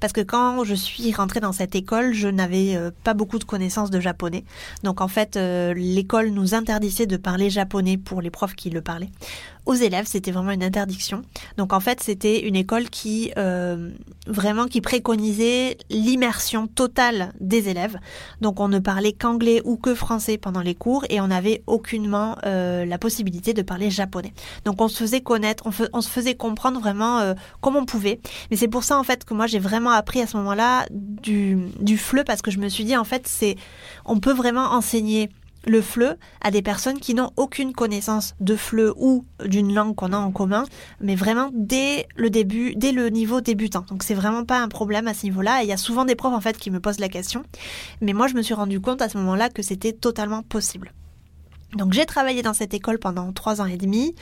Parce 0.00 0.12
que 0.12 0.20
quand 0.20 0.64
je 0.64 0.74
suis 0.74 1.14
rentrée 1.14 1.40
dans 1.40 1.52
cette 1.52 1.74
école, 1.74 2.12
je 2.12 2.28
n'avais 2.28 2.76
euh, 2.76 2.90
pas 3.04 3.14
beaucoup 3.14 3.38
de 3.38 3.44
connaissances 3.44 3.88
de 3.88 4.00
japonais. 4.00 4.44
Donc 4.82 5.00
en 5.00 5.08
fait, 5.08 5.38
euh, 5.38 5.72
l'école 5.72 6.28
nous 6.28 6.52
interdisait 6.52 7.06
de 7.06 7.16
parler 7.16 7.48
japonais 7.48 7.96
pour 7.96 8.20
les 8.20 8.28
profs 8.28 8.54
qui 8.54 8.68
le 8.68 8.82
parlaient 8.82 9.08
aux 9.66 9.74
élèves, 9.74 10.06
c'était 10.06 10.32
vraiment 10.32 10.50
une 10.50 10.62
interdiction. 10.62 11.22
Donc 11.56 11.72
en 11.72 11.80
fait, 11.80 12.02
c'était 12.02 12.40
une 12.40 12.56
école 12.56 12.90
qui 12.90 13.32
euh, 13.36 13.90
vraiment 14.26 14.66
qui 14.66 14.80
préconisait 14.80 15.78
l'immersion 15.90 16.66
totale 16.66 17.32
des 17.40 17.68
élèves. 17.68 17.98
Donc 18.40 18.60
on 18.60 18.68
ne 18.68 18.78
parlait 18.78 19.12
qu'anglais 19.12 19.62
ou 19.64 19.76
que 19.76 19.94
français 19.94 20.36
pendant 20.36 20.60
les 20.60 20.74
cours 20.74 21.04
et 21.10 21.20
on 21.20 21.28
n'avait 21.28 21.62
aucunement 21.66 22.36
euh, 22.44 22.84
la 22.84 22.98
possibilité 22.98 23.54
de 23.54 23.62
parler 23.62 23.90
japonais. 23.90 24.32
Donc 24.64 24.80
on 24.80 24.88
se 24.88 24.98
faisait 24.98 25.20
connaître, 25.20 25.64
on, 25.92 26.00
se 26.00 26.08
faisait 26.08 26.34
comprendre 26.34 26.80
vraiment 26.80 27.20
euh, 27.20 27.34
comme 27.60 27.76
on 27.76 27.84
pouvait. 27.84 28.20
Mais 28.50 28.56
c'est 28.56 28.68
pour 28.68 28.84
ça 28.84 28.98
en 28.98 29.04
fait 29.04 29.24
que 29.24 29.34
moi 29.34 29.46
j'ai 29.46 29.60
vraiment 29.60 29.90
appris 29.90 30.20
à 30.20 30.26
ce 30.26 30.36
moment-là 30.38 30.86
du 30.90 31.58
du 31.80 31.98
fleu 31.98 32.24
parce 32.24 32.42
que 32.42 32.50
je 32.50 32.58
me 32.58 32.68
suis 32.68 32.84
dit 32.84 32.96
en 32.96 33.04
fait 33.04 33.26
c'est 33.28 33.56
on 34.04 34.18
peut 34.18 34.32
vraiment 34.32 34.72
enseigner 34.72 35.30
le 35.66 35.80
FLE 35.80 36.16
à 36.40 36.50
des 36.50 36.62
personnes 36.62 36.98
qui 36.98 37.14
n'ont 37.14 37.30
aucune 37.36 37.72
connaissance 37.72 38.34
de 38.40 38.56
FLE 38.56 38.92
ou 38.96 39.24
d'une 39.44 39.74
langue 39.74 39.94
qu'on 39.94 40.12
a 40.12 40.16
en 40.16 40.30
commun, 40.30 40.64
mais 41.00 41.14
vraiment 41.14 41.50
dès 41.52 42.06
le 42.16 42.30
début, 42.30 42.74
dès 42.74 42.92
le 42.92 43.08
niveau 43.08 43.40
débutant. 43.40 43.84
Donc 43.88 44.02
c'est 44.02 44.14
vraiment 44.14 44.44
pas 44.44 44.60
un 44.60 44.68
problème 44.68 45.08
à 45.08 45.14
ce 45.14 45.24
niveau-là. 45.24 45.62
il 45.62 45.68
y 45.68 45.72
a 45.72 45.76
souvent 45.76 46.04
des 46.04 46.14
profs 46.14 46.34
en 46.34 46.40
fait 46.40 46.56
qui 46.56 46.70
me 46.70 46.80
posent 46.80 47.00
la 47.00 47.08
question, 47.08 47.42
mais 48.00 48.12
moi 48.12 48.26
je 48.26 48.34
me 48.34 48.42
suis 48.42 48.54
rendu 48.54 48.80
compte 48.80 49.02
à 49.02 49.08
ce 49.08 49.18
moment-là 49.18 49.48
que 49.48 49.62
c'était 49.62 49.92
totalement 49.92 50.42
possible. 50.42 50.92
Donc 51.74 51.92
j'ai 51.94 52.04
travaillé 52.04 52.42
dans 52.42 52.52
cette 52.52 52.74
école 52.74 52.98
pendant 52.98 53.32
trois 53.32 53.60
ans 53.60 53.66
et 53.66 53.76
demi. 53.76 54.14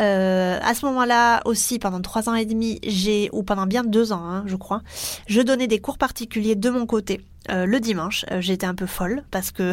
Euh, 0.00 0.58
à 0.62 0.74
ce 0.74 0.86
moment-là 0.86 1.42
aussi, 1.44 1.78
pendant 1.78 2.00
trois 2.00 2.28
ans 2.28 2.34
et 2.34 2.46
demi, 2.46 2.80
j'ai 2.86 3.28
ou 3.32 3.42
pendant 3.42 3.66
bien 3.66 3.84
deux 3.84 4.12
ans, 4.12 4.24
hein, 4.24 4.44
je 4.46 4.56
crois, 4.56 4.82
je 5.26 5.40
donnais 5.42 5.66
des 5.66 5.78
cours 5.78 5.98
particuliers 5.98 6.54
de 6.54 6.70
mon 6.70 6.86
côté 6.86 7.20
euh, 7.50 7.66
le 7.66 7.80
dimanche. 7.80 8.24
Euh, 8.30 8.40
j'étais 8.40 8.66
un 8.66 8.74
peu 8.74 8.86
folle 8.86 9.24
parce 9.30 9.50
que 9.50 9.72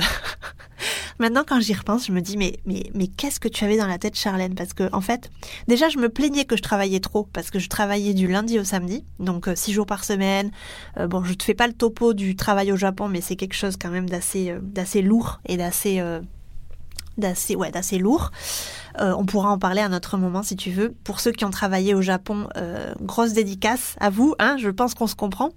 maintenant 1.20 1.44
quand 1.48 1.60
j'y 1.60 1.74
repense, 1.74 2.08
je 2.08 2.12
me 2.12 2.22
dis 2.22 2.38
mais 2.38 2.60
mais 2.66 3.08
qu'est-ce 3.08 3.40
que 3.40 3.48
tu 3.48 3.64
avais 3.64 3.78
dans 3.78 3.88
la 3.88 3.98
tête, 3.98 4.16
Charlène? 4.16 4.56
Parce 4.56 4.74
que 4.74 4.90
en 4.94 5.02
fait, 5.02 5.30
déjà 5.68 5.90
je 5.90 5.98
me 5.98 6.10
plaignais 6.10 6.46
que 6.46 6.58
je 6.58 6.62
travaillais 6.62 7.00
trop 7.00 7.28
parce 7.34 7.52
que 7.52 7.60
je 7.60 7.70
travaillais 7.70 8.14
du 8.14 8.28
lundi 8.28 8.60
au 8.60 8.64
samedi, 8.64 9.04
donc 9.20 9.50
six 9.56 9.74
jours 9.74 9.86
par 9.86 10.04
semaine. 10.04 10.52
bon, 10.98 11.24
je 11.24 11.34
te 11.34 11.44
fais 11.44 11.54
pas 11.54 11.68
le 11.68 11.74
topo 11.74 12.14
du 12.14 12.36
travail 12.36 12.72
au 12.72 12.78
Japon, 12.78 13.08
mais 13.08 13.22
c'est 13.22 13.36
quelque 13.36 13.56
chose 13.56 13.78
quand 13.78 13.90
même 13.90 14.10
d'assez 14.10 14.56
d'assez 14.62 15.02
lourd 15.02 15.40
et 15.46 15.58
d'assez 15.58 16.02
d'assez 17.18 17.56
ouais, 17.56 17.72
d'assez 17.72 17.98
lourd. 17.98 18.32
Euh, 19.00 19.14
on 19.18 19.26
pourra 19.26 19.50
en 19.50 19.58
parler 19.58 19.82
à 19.82 19.90
notre 19.90 20.18
moment 20.18 20.44
si 20.44 20.56
tu 20.56 20.72
veux. 20.72 20.94
Pour 21.04 21.20
ceux 21.20 21.32
qui 21.32 21.46
ont 21.46 21.50
travaillé 21.50 21.94
au 21.94 22.02
Japon, 22.02 22.48
euh, 22.58 22.94
grosse 23.02 23.34
dédicace 23.34 23.96
à 24.00 24.10
vous. 24.10 24.36
Hein, 24.40 24.58
je 24.60 24.70
pense 24.70 24.94
qu'on 24.94 25.08
se 25.08 25.16
comprend. 25.16 25.50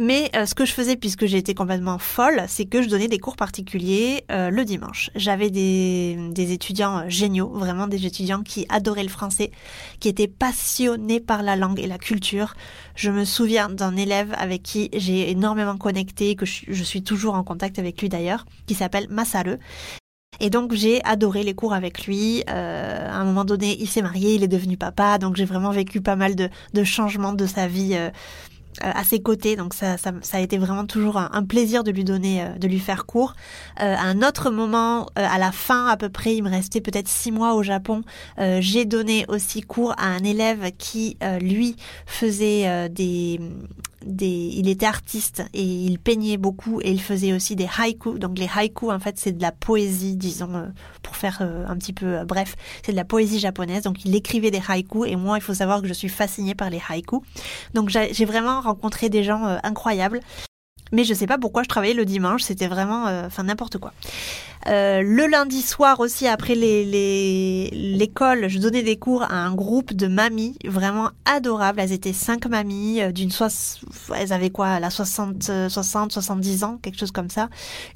Mais 0.00 0.30
euh, 0.34 0.46
ce 0.46 0.54
que 0.54 0.64
je 0.64 0.72
faisais, 0.72 0.96
puisque 0.96 1.26
j'ai 1.26 1.38
été 1.38 1.54
complètement 1.54 1.98
folle, 1.98 2.42
c'est 2.48 2.64
que 2.64 2.82
je 2.82 2.88
donnais 2.88 3.06
des 3.06 3.18
cours 3.18 3.36
particuliers 3.36 4.24
le 4.28 4.64
dimanche. 4.64 5.10
J'avais 5.14 5.50
des, 5.50 6.16
des 6.32 6.52
étudiants 6.52 7.08
géniaux, 7.08 7.50
vraiment 7.54 7.86
des 7.86 8.06
étudiants 8.06 8.42
qui 8.42 8.66
adoraient 8.68 9.02
le 9.02 9.08
français, 9.08 9.50
qui 10.00 10.08
étaient 10.08 10.28
passionnés 10.28 11.20
par 11.20 11.42
la 11.42 11.56
langue 11.56 11.78
et 11.78 11.86
la 11.86 11.98
culture. 11.98 12.54
Je 12.96 13.10
me 13.10 13.24
souviens 13.24 13.68
d'un 13.68 13.96
élève 13.96 14.34
avec 14.36 14.62
qui 14.62 14.90
j'ai 14.92 15.30
énormément 15.30 15.76
connecté, 15.76 16.34
que 16.34 16.46
je, 16.46 16.64
je, 16.68 16.84
suis 16.84 17.02
toujours 17.02 17.34
en 17.34 17.44
contact 17.44 17.78
avec 17.78 18.00
lui 18.00 18.08
d'ailleurs, 18.08 18.44
qui 18.66 18.74
s'appelle 18.74 19.06
Masaru. 19.08 19.58
Et 20.40 20.50
donc 20.50 20.72
j'ai 20.72 21.02
adoré 21.04 21.42
les 21.42 21.54
cours 21.54 21.72
avec 21.72 22.06
lui. 22.06 22.42
Euh, 22.48 23.08
à 23.10 23.16
un 23.16 23.24
moment 23.24 23.44
donné, 23.44 23.76
il 23.80 23.88
s'est 23.88 24.02
marié, 24.02 24.34
il 24.34 24.42
est 24.42 24.48
devenu 24.48 24.76
papa, 24.76 25.18
donc 25.18 25.36
j'ai 25.36 25.44
vraiment 25.44 25.70
vécu 25.70 26.00
pas 26.00 26.16
mal 26.16 26.34
de, 26.34 26.48
de 26.72 26.84
changements 26.84 27.32
de 27.32 27.46
sa 27.46 27.66
vie. 27.66 27.94
Euh, 27.94 28.10
euh, 28.82 28.90
à 28.92 29.04
ses 29.04 29.22
côtés. 29.22 29.54
Donc 29.54 29.72
ça, 29.72 29.96
ça, 29.98 30.12
ça, 30.22 30.38
a 30.38 30.40
été 30.40 30.58
vraiment 30.58 30.84
toujours 30.84 31.16
un, 31.16 31.44
plaisir 31.44 31.84
de 31.84 31.92
lui 31.92 32.02
donner, 32.02 32.42
euh, 32.42 32.58
de 32.58 32.66
lui 32.66 32.80
faire 32.80 33.06
cours. 33.06 33.34
Euh, 33.80 33.94
à 33.94 34.02
un 34.02 34.20
autre 34.22 34.50
moment, 34.50 35.06
à 35.14 35.38
la 35.38 35.52
fin 35.52 35.86
à 35.86 35.96
peu 35.96 36.08
près, 36.08 36.34
il 36.34 36.42
me 36.42 36.50
restait 36.50 36.80
peut-être 36.80 37.06
six 37.06 37.30
mois 37.30 37.54
au 37.54 37.62
Japon. 37.62 38.02
J'ai 38.38 38.84
donné 38.84 39.26
aussi 39.28 39.62
cours 39.62 39.92
à 39.92 40.06
un 40.06 40.24
élève 40.24 40.72
qui, 40.76 41.16
lui, 41.40 41.76
faisait 42.06 42.88
des, 42.88 43.40
il 44.06 44.68
était 44.68 44.86
artiste 44.86 45.42
et 45.54 45.62
il 45.62 45.98
peignait 45.98 46.36
beaucoup 46.36 46.80
et 46.80 46.90
il 46.90 47.00
faisait 47.00 47.32
aussi 47.32 47.56
des 47.56 47.68
haïkus. 47.78 48.18
Donc 48.18 48.38
les 48.38 48.48
haïkus, 48.54 48.90
en 48.90 48.98
fait, 48.98 49.18
c'est 49.18 49.32
de 49.32 49.42
la 49.42 49.52
poésie, 49.52 50.16
disons, 50.16 50.72
pour 51.02 51.16
faire 51.16 51.42
un 51.42 51.76
petit 51.76 51.92
peu 51.92 52.24
bref, 52.24 52.56
c'est 52.84 52.92
de 52.92 52.96
la 52.96 53.04
poésie 53.04 53.38
japonaise. 53.38 53.84
Donc 53.84 54.04
il 54.04 54.14
écrivait 54.14 54.50
des 54.50 54.62
haïkus 54.66 55.06
et 55.06 55.16
moi, 55.16 55.38
il 55.38 55.40
faut 55.40 55.54
savoir 55.54 55.82
que 55.82 55.88
je 55.88 55.94
suis 55.94 56.08
fascinée 56.08 56.54
par 56.54 56.70
les 56.70 56.80
haïkus. 56.88 57.20
Donc 57.74 57.88
j'ai 57.88 58.24
vraiment 58.24 58.60
rencontré 58.60 59.08
des 59.08 59.24
gens 59.24 59.44
euh, 59.46 59.58
incroyables. 59.62 60.20
Mais 60.92 61.04
je 61.04 61.14
sais 61.14 61.26
pas 61.26 61.38
pourquoi 61.38 61.62
je 61.62 61.68
travaillais 61.68 61.94
le 61.94 62.04
dimanche, 62.04 62.42
c'était 62.42 62.68
vraiment, 62.68 63.06
euh, 63.06 63.26
enfin 63.26 63.42
n'importe 63.42 63.78
quoi. 63.78 63.92
Euh, 64.66 65.02
le 65.02 65.26
lundi 65.26 65.60
soir 65.62 66.00
aussi, 66.00 66.26
après 66.26 66.54
l'école, 66.54 68.40
les, 68.40 68.48
je 68.48 68.58
donnais 68.58 68.82
des 68.82 68.96
cours 68.96 69.22
à 69.22 69.34
un 69.34 69.54
groupe 69.54 69.92
de 69.92 70.06
mamies 70.06 70.56
vraiment 70.64 71.10
adorables. 71.24 71.80
Elles 71.80 71.92
étaient 71.92 72.12
cinq 72.12 72.46
mamies 72.46 73.02
euh, 73.02 73.12
d'une 73.12 73.30
elles 74.16 74.32
avaient 74.32 74.50
quoi, 74.50 74.80
la 74.80 74.90
60, 74.90 75.50
60, 75.68 76.12
70 76.12 76.64
ans, 76.64 76.78
quelque 76.80 76.98
chose 76.98 77.10
comme 77.10 77.30
ça. 77.30 77.48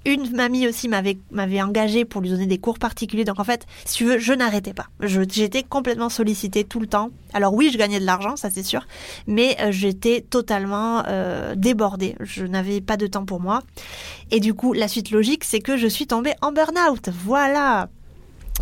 Une 0.04 0.30
mamie 0.34 0.66
aussi 0.66 0.88
m'avait 0.88 1.18
m'avait 1.30 1.62
engagée 1.62 2.04
pour 2.04 2.20
lui 2.20 2.30
donner 2.30 2.46
des 2.46 2.58
cours 2.58 2.78
particuliers. 2.78 3.24
Donc 3.24 3.40
en 3.40 3.44
fait, 3.44 3.66
si 3.84 3.96
tu 3.98 4.04
veux, 4.04 4.18
je 4.18 4.32
n'arrêtais 4.32 4.74
pas. 4.74 4.86
J'étais 5.00 5.62
complètement 5.62 6.08
sollicitée 6.08 6.64
tout 6.64 6.80
le 6.80 6.86
temps. 6.86 7.10
Alors 7.32 7.54
oui, 7.54 7.70
je 7.72 7.78
gagnais 7.78 8.00
de 8.00 8.06
l'argent, 8.06 8.36
ça 8.36 8.50
c'est 8.50 8.62
sûr, 8.62 8.86
mais 9.26 9.56
euh, 9.60 9.70
j'étais 9.70 10.20
totalement 10.22 11.02
débordée. 11.56 12.16
Je 12.20 12.44
n'avais 12.44 12.80
pas 12.80 12.96
de 12.96 13.06
temps 13.06 13.24
pour 13.24 13.40
moi. 13.40 13.62
Et 14.30 14.40
du 14.40 14.54
coup, 14.54 14.72
la 14.72 14.88
suite 14.88 15.10
logique, 15.10 15.44
c'est 15.44 15.60
que 15.60 15.76
je 15.76 15.86
suis 15.86 16.06
tombée 16.06 16.34
en 16.42 16.52
burn-out. 16.52 17.08
Voilà. 17.24 17.88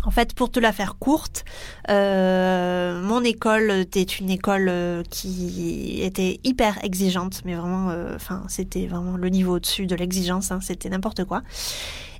En 0.03 0.11
fait, 0.11 0.33
pour 0.33 0.51
te 0.51 0.59
la 0.59 0.71
faire 0.71 0.97
courte, 0.97 1.43
euh, 1.89 3.01
mon 3.01 3.23
école 3.23 3.71
était 3.71 4.03
une 4.03 4.29
école 4.29 4.67
euh, 4.69 5.03
qui 5.09 6.01
était 6.01 6.39
hyper 6.43 6.83
exigeante, 6.85 7.41
mais 7.45 7.55
vraiment, 7.55 7.89
euh, 7.89 8.15
enfin, 8.15 8.43
c'était 8.47 8.87
vraiment 8.87 9.17
le 9.17 9.29
niveau 9.29 9.55
au-dessus 9.55 9.87
de 9.87 9.95
l'exigence, 9.95 10.51
hein, 10.51 10.59
c'était 10.61 10.89
n'importe 10.89 11.25
quoi. 11.25 11.41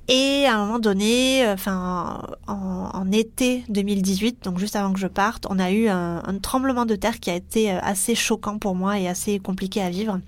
Et 0.08 0.46
à 0.46 0.56
un 0.56 0.64
moment 0.64 0.78
donné, 0.78 1.44
enfin 1.48 2.22
en, 2.46 3.12
été 3.12 3.64
2018, 3.68 4.44
donc 4.44 4.58
juste 4.58 4.76
avant 4.76 4.92
que 4.92 4.98
je 4.98 5.06
parte, 5.06 5.46
on 5.50 5.58
a 5.58 5.70
eu 5.70 5.88
un, 5.88 6.22
tremblement 6.42 6.86
de 6.86 6.94
terre 6.94 7.20
qui 7.20 7.30
a 7.30 7.34
été 7.34 7.70
assez 7.70 8.14
choquant 8.14 8.58
pour 8.58 8.74
moi 8.74 8.98
et 8.98 9.08
assez 9.08 9.38
compliqué 9.38 9.82
à 9.82 9.90
vivre. 9.90 10.20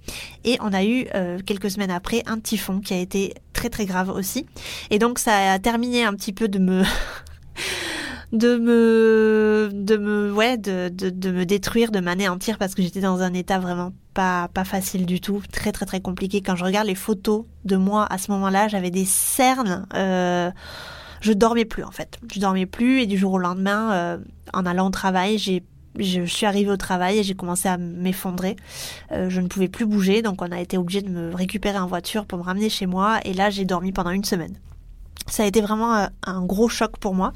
Et 0.45 0.59
on 0.61 0.73
a 0.73 0.85
eu 0.85 1.07
quelques 1.47 1.71
semaines 1.71 1.91
après 1.91 2.23
un 2.27 2.39
typhon 2.39 2.81
qui 2.81 2.95
a 2.95 2.99
été 2.99 3.35
très 3.53 3.71
très 3.71 3.87
grave 3.87 4.11
aussi. 4.11 4.47
Et 4.91 4.99
donc 4.99 5.19
ça 5.19 5.53
a 5.53 5.59
terminé 5.59 6.05
un 6.05 6.15
petit 6.15 6.33
peu 6.33 6.49
de 6.49 6.59
me 6.59 6.83
de 8.33 8.57
me 8.57 9.71
de 9.73 9.97
me 9.97 10.33
ouais 10.33 10.57
de, 10.57 10.89
de, 10.89 11.11
de 11.11 11.31
me 11.31 11.45
détruire 11.45 11.91
de 11.91 11.99
m'anéantir 11.99 12.59
parce 12.59 12.75
que 12.75 12.83
j'étais 12.83 13.01
dans 13.01 13.23
un 13.23 13.35
état 13.35 13.59
vraiment 13.59 13.93
pas 14.15 14.49
pas 14.49 14.65
facile 14.65 15.05
du 15.05 15.21
tout 15.21 15.43
très 15.51 15.73
très 15.73 15.85
très 15.85 16.01
compliqué 16.01 16.41
quand 16.41 16.55
je 16.55 16.65
regarde 16.65 16.87
les 16.87 16.95
photos 16.95 17.45
de 17.65 17.77
moi 17.77 18.07
à 18.09 18.19
ce 18.19 18.31
moment-là 18.31 18.69
j'avais 18.69 18.91
des 18.91 19.05
cernes 19.05 19.87
euh, 19.95 20.51
je 21.21 21.33
dormais 21.33 21.65
plus 21.65 21.83
en 21.83 21.91
fait 21.91 22.21
je 22.33 22.39
dormais 22.39 22.67
plus 22.67 23.01
et 23.01 23.07
du 23.07 23.19
jour 23.19 23.33
au 23.33 23.39
lendemain 23.39 23.93
euh, 23.93 24.19
en 24.55 24.65
allant 24.65 24.87
au 24.87 24.91
travail 24.91 25.37
j'ai 25.37 25.65
je 25.99 26.25
suis 26.25 26.47
arrivée 26.47 26.71
au 26.71 26.77
travail 26.77 27.19
et 27.19 27.23
j'ai 27.23 27.35
commencé 27.35 27.69
à 27.69 27.77
m'effondrer. 27.77 28.57
Euh, 29.13 29.29
je 29.29 29.41
ne 29.41 29.49
pouvais 29.49 29.69
plus 29.69 29.87
bouger, 29.87 30.23
donc 30.23 30.41
on 30.41 30.53
a 30.53 30.61
été 30.61 30.79
obligé 30.79 31.03
de 31.03 31.09
me 31.09 31.35
récupérer 31.35 31.79
en 31.79 31.87
voiture 31.87 32.27
pour 32.27 32.39
me 32.39 32.45
ramener 32.45 32.69
chez 32.69 32.87
moi. 32.87 33.19
Et 33.25 33.35
là, 33.35 33.51
j'ai 33.51 33.65
dormi 33.65 33.93
pendant 33.93 34.11
une 34.11 34.25
semaine. 34.25 34.57
Ça 35.27 35.43
a 35.43 35.47
été 35.47 35.61
vraiment 35.61 35.97
euh, 35.97 36.07
un 36.25 36.45
gros 36.45 36.69
choc 36.69 36.97
pour 36.99 37.15
moi. 37.15 37.33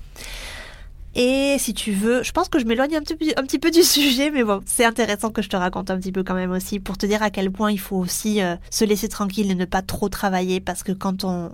Et 1.14 1.56
si 1.58 1.74
tu 1.74 1.92
veux, 1.92 2.22
je 2.22 2.32
pense 2.32 2.48
que 2.48 2.58
je 2.58 2.64
m'éloigne 2.64 2.96
un 2.96 3.02
petit, 3.02 3.58
peu, 3.58 3.70
du 3.70 3.82
sujet, 3.84 4.30
mais 4.30 4.42
bon, 4.42 4.60
c'est 4.66 4.84
intéressant 4.84 5.30
que 5.30 5.42
je 5.42 5.48
te 5.48 5.56
raconte 5.56 5.90
un 5.90 5.98
petit 5.98 6.12
peu 6.12 6.24
quand 6.24 6.34
même 6.34 6.50
aussi 6.50 6.80
pour 6.80 6.98
te 6.98 7.06
dire 7.06 7.22
à 7.22 7.30
quel 7.30 7.50
point 7.50 7.70
il 7.70 7.78
faut 7.78 7.96
aussi 7.96 8.42
euh, 8.42 8.56
se 8.70 8.84
laisser 8.84 9.08
tranquille 9.08 9.50
et 9.50 9.54
ne 9.54 9.64
pas 9.64 9.82
trop 9.82 10.08
travailler 10.08 10.60
parce 10.60 10.82
que 10.82 10.92
quand 10.92 11.24
on 11.24 11.50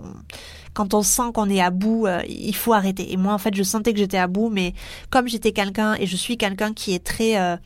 quand 0.73 0.93
on 0.93 1.03
sent 1.03 1.33
qu'on 1.33 1.49
est 1.49 1.61
à 1.61 1.69
bout, 1.69 2.07
euh, 2.07 2.21
il 2.29 2.55
faut 2.55 2.73
arrêter. 2.73 3.11
Et 3.11 3.17
moi, 3.17 3.33
en 3.33 3.37
fait, 3.37 3.53
je 3.53 3.61
sentais 3.61 3.91
que 3.91 3.99
j'étais 3.99 4.17
à 4.17 4.27
bout, 4.27 4.49
mais 4.49 4.73
comme 5.09 5.27
j'étais 5.27 5.51
quelqu'un 5.51 5.95
et 5.95 6.07
je 6.07 6.15
suis 6.15 6.37
quelqu'un 6.37 6.73
qui 6.73 6.93
est 6.93 7.03
très 7.03 7.59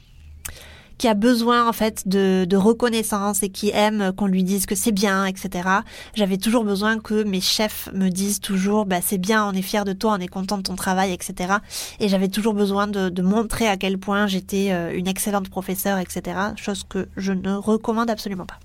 qui 0.97 1.07
a 1.07 1.13
besoin 1.13 1.67
en 1.67 1.73
fait 1.73 2.07
de, 2.07 2.45
de 2.47 2.57
reconnaissance 2.57 3.43
et 3.43 3.49
qui 3.49 3.69
aime 3.73 4.13
qu'on 4.13 4.27
lui 4.27 4.43
dise 4.43 4.65
que 4.65 4.75
c'est 4.75 4.91
bien, 4.91 5.25
etc. 5.25 5.69
J'avais 6.13 6.37
toujours 6.37 6.63
besoin 6.63 6.99
que 6.99 7.23
mes 7.23 7.41
chefs 7.41 7.89
me 7.93 8.09
disent 8.09 8.39
toujours, 8.39 8.85
bah, 8.85 8.99
c'est 9.01 9.17
bien, 9.17 9.47
on 9.47 9.53
est 9.53 9.61
fier 9.61 9.85
de 9.85 9.93
toi, 9.93 10.15
on 10.17 10.21
est 10.21 10.27
content 10.27 10.57
de 10.57 10.63
ton 10.63 10.75
travail, 10.75 11.11
etc. 11.11 11.55
Et 11.99 12.09
j'avais 12.09 12.27
toujours 12.27 12.53
besoin 12.53 12.87
de, 12.87 13.09
de, 13.09 13.21
montrer 13.21 13.67
à 13.67 13.77
quel 13.77 13.97
point 13.97 14.27
j'étais 14.27 14.71
euh, 14.71 14.95
une 14.95 15.07
excellente 15.07 15.49
professeure, 15.49 15.97
etc. 15.97 16.37
Chose 16.55 16.83
que 16.87 17.07
je 17.17 17.33
ne 17.33 17.53
recommande 17.53 18.09
absolument 18.09 18.45
pas. 18.45 18.59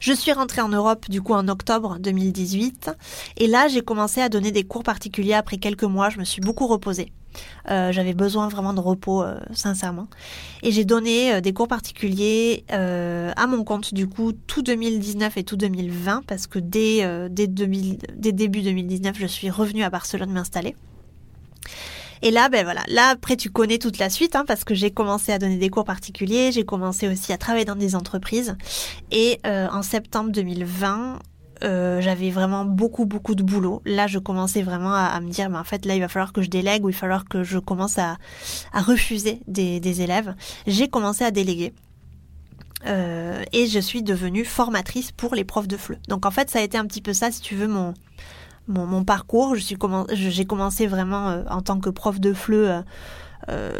Je 0.00 0.12
suis 0.12 0.32
rentrée 0.32 0.60
en 0.60 0.68
Europe 0.68 1.08
du 1.10 1.20
coup 1.20 1.34
en 1.34 1.46
octobre 1.48 1.98
2018 1.98 2.90
et 3.36 3.46
là 3.46 3.68
j'ai 3.68 3.82
commencé 3.82 4.20
à 4.20 4.28
donner 4.28 4.52
des 4.52 4.64
cours 4.64 4.82
particuliers 4.82 5.34
après 5.34 5.58
quelques 5.58 5.84
mois. 5.84 6.10
Je 6.10 6.18
me 6.18 6.24
suis 6.24 6.40
beaucoup 6.40 6.66
reposée. 6.66 7.12
Euh, 7.70 7.92
j'avais 7.92 8.14
besoin 8.14 8.48
vraiment 8.48 8.72
de 8.72 8.80
repos, 8.80 9.22
euh, 9.22 9.38
sincèrement. 9.52 10.08
Et 10.62 10.72
j'ai 10.72 10.84
donné 10.84 11.34
euh, 11.34 11.40
des 11.40 11.52
cours 11.52 11.68
particuliers 11.68 12.64
à 12.70 13.46
mon 13.46 13.64
compte, 13.64 13.94
du 13.94 14.08
coup, 14.08 14.32
tout 14.32 14.62
2019 14.62 15.36
et 15.36 15.44
tout 15.44 15.56
2020, 15.56 16.22
parce 16.26 16.46
que 16.46 16.58
dès, 16.58 17.28
dès, 17.30 17.46
2000, 17.46 17.98
dès 18.14 18.32
début 18.32 18.62
2019, 18.62 19.16
je 19.18 19.26
suis 19.26 19.50
revenue 19.50 19.82
à 19.82 19.90
Barcelone 19.90 20.30
m'installer. 20.30 20.76
Et 22.22 22.30
là, 22.30 22.48
ben 22.48 22.64
voilà, 22.64 22.82
là 22.88 23.08
après 23.08 23.36
tu 23.36 23.50
connais 23.50 23.78
toute 23.78 23.98
la 23.98 24.10
suite, 24.10 24.36
hein, 24.36 24.44
parce 24.46 24.64
que 24.64 24.74
j'ai 24.74 24.90
commencé 24.90 25.32
à 25.32 25.38
donner 25.38 25.56
des 25.56 25.70
cours 25.70 25.84
particuliers, 25.84 26.52
j'ai 26.52 26.64
commencé 26.64 27.08
aussi 27.08 27.32
à 27.32 27.38
travailler 27.38 27.64
dans 27.64 27.76
des 27.76 27.94
entreprises. 27.94 28.56
Et 29.10 29.40
euh, 29.46 29.68
en 29.70 29.82
septembre 29.82 30.30
2020, 30.30 31.18
euh, 31.62 32.00
j'avais 32.00 32.30
vraiment 32.30 32.64
beaucoup 32.64 33.06
beaucoup 33.06 33.34
de 33.34 33.42
boulot. 33.42 33.82
Là, 33.84 34.06
je 34.06 34.18
commençais 34.18 34.62
vraiment 34.62 34.94
à, 34.94 35.18
me 35.20 35.30
dire, 35.30 35.50
mais 35.50 35.58
en 35.58 35.64
fait, 35.64 35.84
là, 35.86 35.94
il 35.94 36.00
va 36.00 36.08
falloir 36.08 36.32
que 36.32 36.42
je 36.42 36.50
délègue 36.50 36.84
ou 36.84 36.88
il 36.88 36.92
va 36.92 36.98
falloir 36.98 37.24
que 37.26 37.42
je 37.42 37.58
commence 37.58 37.98
à, 37.98 38.16
refuser 38.74 39.40
des, 39.46 39.80
des 39.80 40.02
élèves. 40.02 40.34
J'ai 40.66 40.88
commencé 40.88 41.24
à 41.24 41.30
déléguer. 41.30 41.72
Euh, 42.86 43.42
et 43.52 43.66
je 43.66 43.78
suis 43.78 44.02
devenue 44.02 44.44
formatrice 44.44 45.12
pour 45.12 45.34
les 45.34 45.44
profs 45.44 45.68
de 45.68 45.76
FLE. 45.76 45.98
Donc 46.08 46.24
en 46.24 46.30
fait, 46.30 46.50
ça 46.50 46.60
a 46.60 46.62
été 46.62 46.78
un 46.78 46.86
petit 46.86 47.02
peu 47.02 47.12
ça, 47.12 47.30
si 47.30 47.40
tu 47.42 47.54
veux, 47.54 47.68
mon, 47.68 47.92
mon, 48.70 49.04
parcours. 49.04 49.54
Je 49.54 49.60
suis 49.60 49.76
j'ai 50.12 50.44
commencé 50.44 50.86
vraiment 50.86 51.28
euh, 51.28 51.42
en 51.50 51.62
tant 51.62 51.80
que 51.80 51.90
prof 51.90 52.20
de 52.20 52.32
FLE. 52.32 52.54
Euh, 52.54 52.82
euh, 53.48 53.72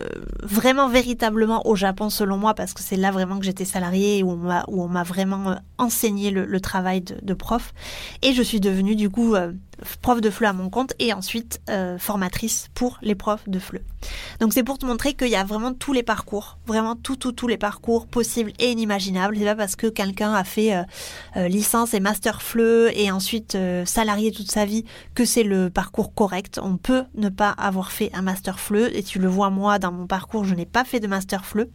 vraiment 0.42 0.88
véritablement 0.88 1.66
au 1.66 1.76
Japon 1.76 2.08
selon 2.08 2.38
moi 2.38 2.54
parce 2.54 2.72
que 2.72 2.82
c'est 2.82 2.96
là 2.96 3.10
vraiment 3.10 3.38
que 3.38 3.44
j'étais 3.44 3.66
salariée 3.66 4.18
et 4.18 4.22
où 4.22 4.30
on 4.30 4.88
m'a 4.88 5.02
vraiment 5.02 5.56
enseigné 5.76 6.30
le, 6.30 6.60
travail 6.60 7.02
de, 7.02 7.16
de, 7.20 7.34
prof 7.34 7.74
et 8.22 8.32
je 8.32 8.42
suis 8.42 8.58
devenue 8.58 8.96
du 8.96 9.10
coup 9.10 9.34
prof 10.02 10.20
de 10.20 10.30
FLE 10.30 10.46
à 10.46 10.52
mon 10.52 10.70
compte 10.70 10.94
et 10.98 11.12
ensuite 11.12 11.60
euh, 11.68 11.98
formatrice 11.98 12.68
pour 12.74 12.98
les 13.02 13.14
profs 13.14 13.48
de 13.48 13.58
FLE. 13.58 13.82
Donc 14.40 14.52
c'est 14.52 14.62
pour 14.62 14.78
te 14.78 14.86
montrer 14.86 15.14
qu'il 15.14 15.28
y 15.28 15.36
a 15.36 15.44
vraiment 15.44 15.72
tous 15.72 15.92
les 15.92 16.02
parcours, 16.02 16.58
vraiment 16.66 16.96
tout, 16.96 17.16
tout, 17.16 17.32
tous 17.32 17.48
les 17.48 17.56
parcours 17.56 18.06
possibles 18.06 18.52
et 18.58 18.70
inimaginables. 18.70 19.36
C'est 19.36 19.44
pas 19.44 19.54
parce 19.54 19.76
que 19.76 19.86
quelqu'un 19.86 20.32
a 20.34 20.44
fait 20.44 20.74
euh, 20.74 20.82
euh, 21.36 21.48
licence 21.48 21.94
et 21.94 22.00
master 22.00 22.42
FLE 22.42 22.90
et 22.94 23.10
ensuite 23.10 23.56
salarié 23.84 24.32
toute 24.32 24.50
sa 24.50 24.64
vie 24.64 24.84
que 25.14 25.24
c'est 25.24 25.42
le 25.42 25.70
parcours 25.70 26.14
correct. 26.14 26.60
On 26.62 26.76
peut 26.76 27.04
ne 27.14 27.28
pas 27.28 27.50
avoir 27.50 27.92
fait 27.92 28.10
un 28.14 28.22
master 28.22 28.58
FLE 28.58 28.90
et 28.94 29.02
tu 29.02 29.18
le 29.18 29.28
vois 29.28 29.50
moi 29.50 29.78
dans 29.78 29.92
mon 29.92 30.06
parcours, 30.06 30.44
je 30.44 30.54
n'ai 30.54 30.66
pas 30.66 30.84
fait 30.84 31.00
de 31.00 31.06
master 31.06 31.44
FLE. 31.44 31.68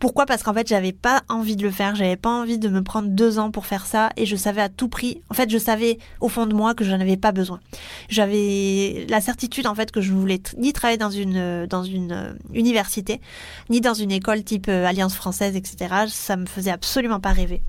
Pourquoi? 0.00 0.24
Parce 0.24 0.42
qu'en 0.42 0.54
fait, 0.54 0.66
j'avais 0.66 0.92
pas 0.92 1.22
envie 1.28 1.56
de 1.56 1.62
le 1.62 1.70
faire, 1.70 1.94
j'avais 1.94 2.16
pas 2.16 2.30
envie 2.30 2.58
de 2.58 2.68
me 2.70 2.82
prendre 2.82 3.08
deux 3.08 3.38
ans 3.38 3.50
pour 3.50 3.66
faire 3.66 3.84
ça, 3.84 4.08
et 4.16 4.24
je 4.24 4.34
savais 4.34 4.62
à 4.62 4.70
tout 4.70 4.88
prix. 4.88 5.20
En 5.28 5.34
fait, 5.34 5.50
je 5.50 5.58
savais 5.58 5.98
au 6.20 6.28
fond 6.28 6.46
de 6.46 6.54
moi 6.54 6.74
que 6.74 6.84
je 6.84 6.90
n'en 6.90 7.00
avais 7.00 7.18
pas 7.18 7.32
besoin. 7.32 7.60
J'avais 8.08 9.06
la 9.10 9.20
certitude 9.20 9.66
en 9.66 9.74
fait 9.74 9.92
que 9.92 10.00
je 10.00 10.12
ne 10.12 10.18
voulais 10.18 10.40
ni 10.56 10.72
travailler 10.72 10.98
dans 10.98 11.10
une 11.10 11.66
dans 11.66 11.84
une 11.84 12.12
euh, 12.12 12.32
université, 12.54 13.20
ni 13.68 13.82
dans 13.82 13.94
une 13.94 14.10
école 14.10 14.42
type 14.42 14.68
euh, 14.68 14.86
Alliance 14.86 15.14
française, 15.14 15.54
etc. 15.54 16.06
Ça 16.08 16.36
me 16.36 16.46
faisait 16.46 16.70
absolument 16.70 17.20
pas 17.20 17.32
rêver. 17.32 17.60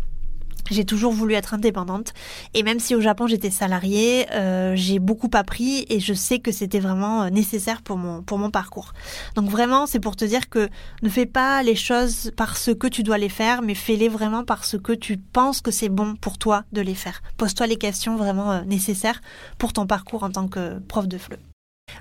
J'ai 0.69 0.85
toujours 0.85 1.11
voulu 1.11 1.33
être 1.33 1.53
indépendante 1.53 2.13
et 2.53 2.63
même 2.63 2.79
si 2.79 2.95
au 2.95 3.01
Japon 3.01 3.27
j'étais 3.27 3.49
salariée, 3.49 4.27
euh, 4.31 4.73
j'ai 4.75 4.99
beaucoup 4.99 5.29
appris 5.33 5.85
et 5.89 5.99
je 5.99 6.13
sais 6.13 6.39
que 6.39 6.51
c'était 6.51 6.79
vraiment 6.79 7.23
euh, 7.23 7.29
nécessaire 7.29 7.81
pour 7.81 7.97
mon 7.97 8.21
pour 8.21 8.37
mon 8.37 8.51
parcours. 8.51 8.93
Donc 9.35 9.49
vraiment, 9.49 9.85
c'est 9.85 9.99
pour 9.99 10.15
te 10.15 10.25
dire 10.25 10.49
que 10.49 10.69
ne 11.01 11.09
fais 11.09 11.25
pas 11.25 11.63
les 11.63 11.75
choses 11.75 12.31
parce 12.35 12.71
que 12.73 12.87
tu 12.87 13.03
dois 13.03 13.17
les 13.17 13.29
faire, 13.29 13.61
mais 13.61 13.75
fais-les 13.75 14.09
vraiment 14.09 14.43
parce 14.43 14.77
que 14.77 14.93
tu 14.93 15.17
penses 15.17 15.61
que 15.61 15.71
c'est 15.71 15.89
bon 15.89 16.15
pour 16.15 16.37
toi 16.37 16.63
de 16.71 16.81
les 16.81 16.95
faire. 16.95 17.21
Pose-toi 17.37 17.67
les 17.67 17.77
questions 17.77 18.15
vraiment 18.15 18.51
euh, 18.51 18.61
nécessaires 18.61 19.21
pour 19.57 19.73
ton 19.73 19.87
parcours 19.87 20.23
en 20.23 20.29
tant 20.29 20.47
que 20.47 20.79
prof 20.79 21.07
de 21.07 21.17
FLE. 21.17 21.50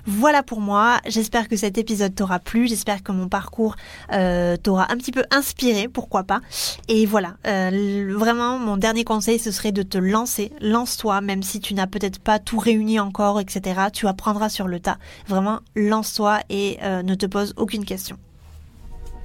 Voilà 0.05 0.43
pour 0.43 0.61
moi, 0.61 0.99
j'espère 1.05 1.47
que 1.47 1.55
cet 1.55 1.77
épisode 1.77 2.15
t'aura 2.15 2.39
plu, 2.39 2.67
j'espère 2.67 3.03
que 3.03 3.11
mon 3.11 3.27
parcours 3.27 3.75
euh, 4.11 4.57
t'aura 4.57 4.91
un 4.91 4.97
petit 4.97 5.11
peu 5.11 5.23
inspiré, 5.31 5.87
pourquoi 5.87 6.23
pas. 6.23 6.41
Et 6.87 7.05
voilà, 7.05 7.35
euh, 7.47 8.13
vraiment 8.17 8.57
mon 8.57 8.77
dernier 8.77 9.03
conseil 9.03 9.39
ce 9.39 9.51
serait 9.51 9.71
de 9.71 9.83
te 9.83 9.97
lancer, 9.97 10.51
lance-toi, 10.61 11.21
même 11.21 11.43
si 11.43 11.59
tu 11.59 11.73
n'as 11.73 11.87
peut-être 11.87 12.19
pas 12.19 12.39
tout 12.39 12.59
réuni 12.59 12.99
encore, 12.99 13.39
etc. 13.39 13.81
Tu 13.93 14.07
apprendras 14.07 14.49
sur 14.49 14.67
le 14.67 14.79
tas. 14.79 14.97
Vraiment, 15.27 15.59
lance-toi 15.75 16.39
et 16.49 16.77
euh, 16.83 17.03
ne 17.03 17.15
te 17.15 17.25
pose 17.25 17.53
aucune 17.57 17.85
question. 17.85 18.17